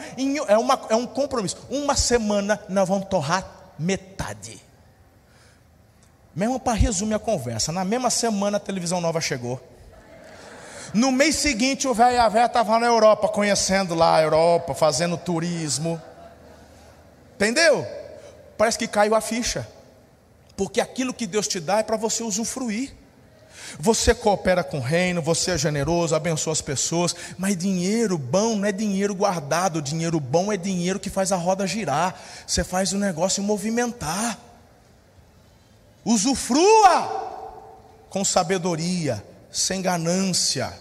[0.49, 1.57] é, uma, é um compromisso.
[1.71, 3.47] Uma semana nós vamos torrar
[3.79, 4.63] metade.
[6.35, 9.61] Mesmo para resumir a conversa, na mesma semana a televisão nova chegou.
[10.93, 14.75] No mês seguinte, o velho e a velha estavam na Europa, conhecendo lá a Europa,
[14.75, 16.01] fazendo turismo.
[17.35, 18.04] Entendeu?
[18.57, 19.69] Parece que caiu a ficha.
[20.57, 22.95] Porque aquilo que Deus te dá é para você usufruir.
[23.79, 28.67] Você coopera com o reino, você é generoso, abençoa as pessoas, mas dinheiro bom não
[28.67, 32.99] é dinheiro guardado, dinheiro bom é dinheiro que faz a roda girar, você faz o
[32.99, 34.39] negócio movimentar.
[36.05, 37.25] Usufrua
[38.11, 40.73] com sabedoria, sem ganância.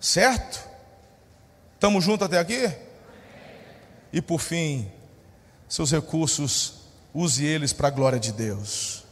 [0.00, 0.66] Certo?
[1.74, 2.70] Estamos juntos até aqui?
[4.12, 4.90] E por fim,
[5.68, 6.74] seus recursos,
[7.12, 9.04] use eles para a glória de Deus.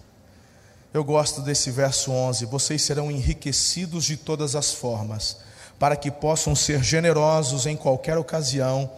[0.93, 5.39] Eu gosto desse verso 11: vocês serão enriquecidos de todas as formas,
[5.79, 8.91] para que possam ser generosos em qualquer ocasião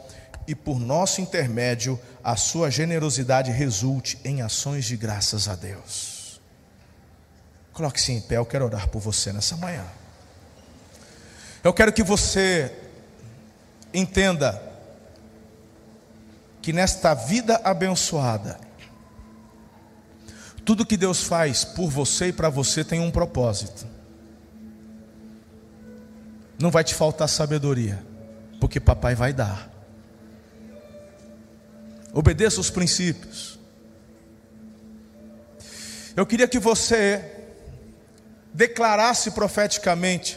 [0.47, 6.41] e por nosso intermédio a sua generosidade resulte em ações de graças a Deus.
[7.73, 9.85] Coloque-se em pé, eu quero orar por você nessa manhã.
[11.63, 12.73] Eu quero que você
[13.93, 14.63] entenda
[16.67, 18.59] que nesta vida abençoada,
[20.64, 23.87] tudo que Deus faz por você e para você tem um propósito.
[26.59, 28.05] Não vai te faltar sabedoria,
[28.61, 29.71] porque papai vai dar.
[32.12, 33.61] Obedeça os princípios.
[36.17, 37.47] Eu queria que você
[38.53, 40.37] declarasse profeticamente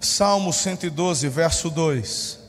[0.00, 2.43] Salmo 112, verso 2.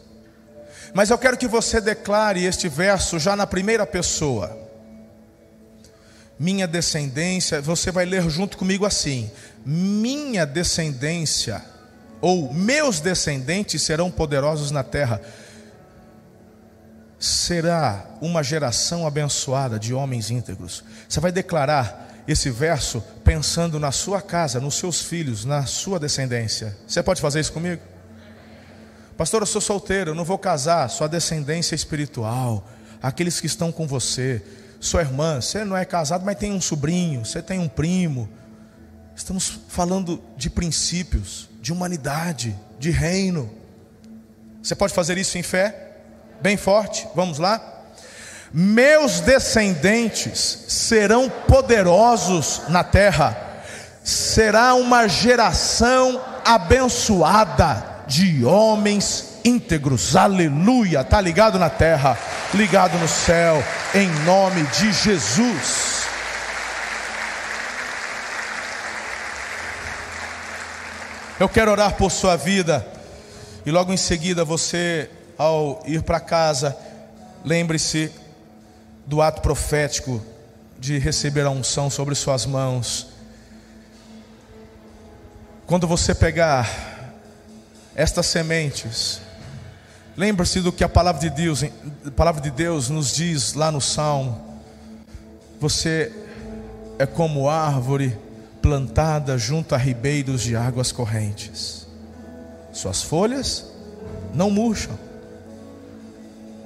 [0.96, 4.66] Mas eu quero que você declare este verso já na primeira pessoa
[6.38, 9.32] minha descendência, você vai ler junto comigo assim:
[9.66, 11.62] minha descendência,
[12.22, 15.22] ou meus descendentes serão poderosos na terra.
[17.18, 20.84] Será uma geração abençoada de homens íntegros.
[21.08, 26.76] Você vai declarar esse verso pensando na sua casa, nos seus filhos, na sua descendência.
[26.86, 27.82] Você pode fazer isso comigo?
[29.18, 32.68] Pastor, eu sou solteiro, eu não vou casar, sua descendência espiritual,
[33.02, 34.44] aqueles que estão com você
[34.80, 38.30] sua irmã, você não é casado, mas tem um sobrinho, você tem um primo.
[39.16, 43.50] Estamos falando de princípios, de humanidade, de reino.
[44.62, 45.94] Você pode fazer isso em fé?
[46.42, 47.62] Bem forte, vamos lá?
[48.54, 53.64] Meus descendentes serão poderosos na terra,
[54.04, 62.18] será uma geração abençoada de homens íntegros, aleluia, está ligado na terra,
[62.54, 66.06] ligado no céu, em nome de Jesus.
[71.40, 72.86] Eu quero orar por sua vida,
[73.66, 76.78] e logo em seguida você, ao ir para casa,
[77.44, 78.12] lembre-se
[79.06, 80.24] do ato profético
[80.80, 83.08] de receber a unção sobre suas mãos.
[85.68, 86.95] Quando você pegar
[87.96, 89.22] estas sementes,
[90.18, 93.82] Lembre-se do que a palavra de Deus, a palavra de Deus nos diz lá no
[93.82, 94.62] Salmo.
[95.60, 96.12] Você
[96.98, 98.18] é como árvore
[98.62, 101.86] plantada junto a ribeiros de águas correntes.
[102.72, 103.66] Suas folhas
[104.34, 104.98] não murcham.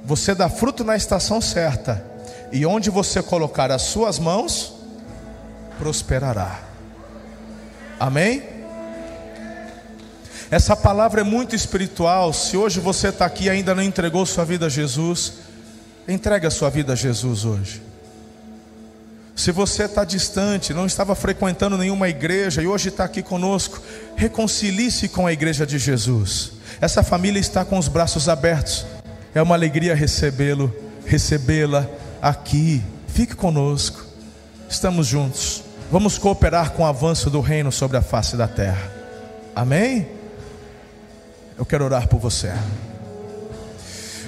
[0.05, 2.05] Você dá fruto na estação certa,
[2.51, 4.73] e onde você colocar as suas mãos,
[5.77, 6.59] prosperará.
[7.99, 8.58] Amém?
[10.51, 12.33] Essa palavra é muito espiritual.
[12.33, 15.33] Se hoje você está aqui e ainda não entregou sua vida a Jesus,
[16.07, 17.81] entregue a sua vida a Jesus hoje.
[19.35, 23.79] Se você está distante, não estava frequentando nenhuma igreja e hoje está aqui conosco,
[24.15, 26.51] reconcilie-se com a igreja de Jesus.
[26.81, 28.85] Essa família está com os braços abertos.
[29.33, 30.75] É uma alegria recebê-lo,
[31.05, 31.87] recebê-la
[32.21, 32.83] aqui.
[33.07, 34.03] Fique conosco.
[34.67, 35.63] Estamos juntos.
[35.91, 38.91] Vamos cooperar com o avanço do reino sobre a face da terra.
[39.55, 40.18] Amém?
[41.59, 42.53] Eu quero orar por você.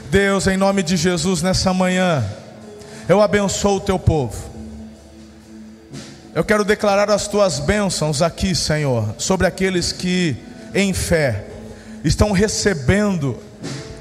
[0.10, 2.22] Deus, em nome de Jesus, nessa manhã,
[3.08, 4.52] eu abençoo o teu povo.
[6.36, 10.36] Eu quero declarar as tuas bênçãos aqui, Senhor, sobre aqueles que,
[10.76, 11.46] em fé,
[12.04, 13.38] estão recebendo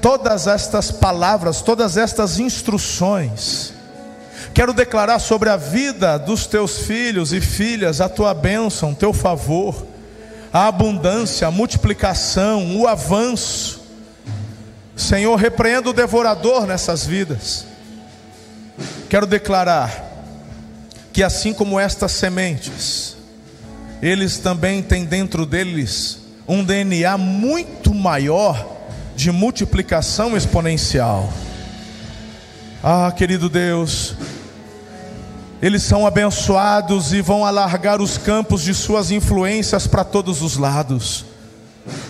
[0.01, 3.73] todas estas palavras, todas estas instruções.
[4.53, 9.87] Quero declarar sobre a vida dos teus filhos e filhas a tua bênção, teu favor
[10.53, 13.81] a abundância, a multiplicação, o avanço.
[14.95, 17.65] Senhor, repreenda o devorador nessas vidas.
[19.09, 20.09] Quero declarar
[21.13, 23.15] que assim como estas sementes,
[24.01, 28.79] eles também têm dentro deles um DNA muito maior
[29.15, 31.31] de multiplicação exponencial.
[32.83, 34.15] Ah, querido Deus,
[35.61, 41.23] eles são abençoados e vão alargar os campos de suas influências para todos os lados,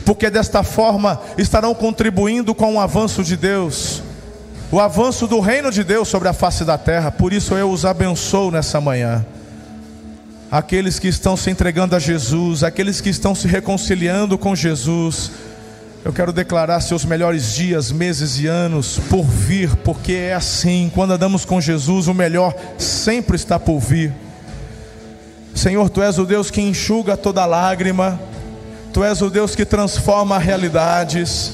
[0.06, 4.02] porque desta forma estarão contribuindo com o avanço de Deus,
[4.72, 7.12] o avanço do reino de Deus sobre a face da terra.
[7.12, 9.26] Por isso eu os abençoo nessa manhã.
[10.50, 15.32] Aqueles que estão se entregando a Jesus, aqueles que estão se reconciliando com Jesus,
[16.04, 21.12] eu quero declarar seus melhores dias, meses e anos por vir, porque é assim, quando
[21.12, 24.12] andamos com Jesus, o melhor sempre está por vir.
[25.54, 28.20] Senhor, tu és o Deus que enxuga toda lágrima,
[28.92, 31.54] tu és o Deus que transforma realidades.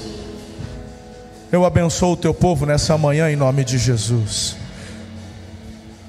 [1.52, 4.56] Eu abençoo o teu povo nessa manhã em nome de Jesus.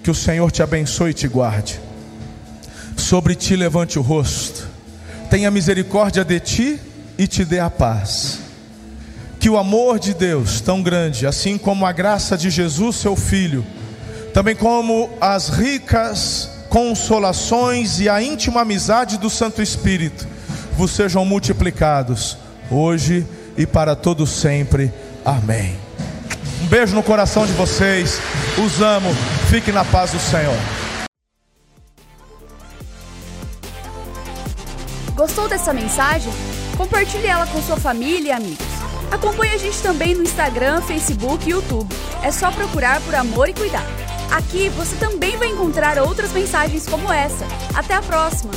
[0.01, 1.80] Que o Senhor te abençoe e te guarde.
[2.97, 4.68] Sobre ti levante o rosto.
[5.28, 6.80] Tenha misericórdia de ti
[7.19, 8.39] e te dê a paz.
[9.41, 13.66] Que o amor de Deus, tão grande, assim como a graça de Jesus, seu Filho,
[14.33, 20.27] também como as ricas consolações e a íntima amizade do Santo Espírito,
[20.77, 22.37] vos sejam multiplicados,
[22.71, 24.93] hoje e para todo sempre.
[25.25, 25.77] Amém.
[26.62, 28.21] Um beijo no coração de vocês,
[28.64, 29.11] os amo,
[29.49, 30.57] fique na paz do Senhor.
[35.14, 36.33] Gostou dessa mensagem?
[36.79, 38.66] Compartilhe ela com sua família e amigos.
[39.11, 41.93] Acompanhe a gente também no Instagram, Facebook e YouTube.
[42.22, 43.85] É só procurar por Amor e Cuidar.
[44.31, 47.45] Aqui você também vai encontrar outras mensagens como essa.
[47.74, 48.53] Até a próxima!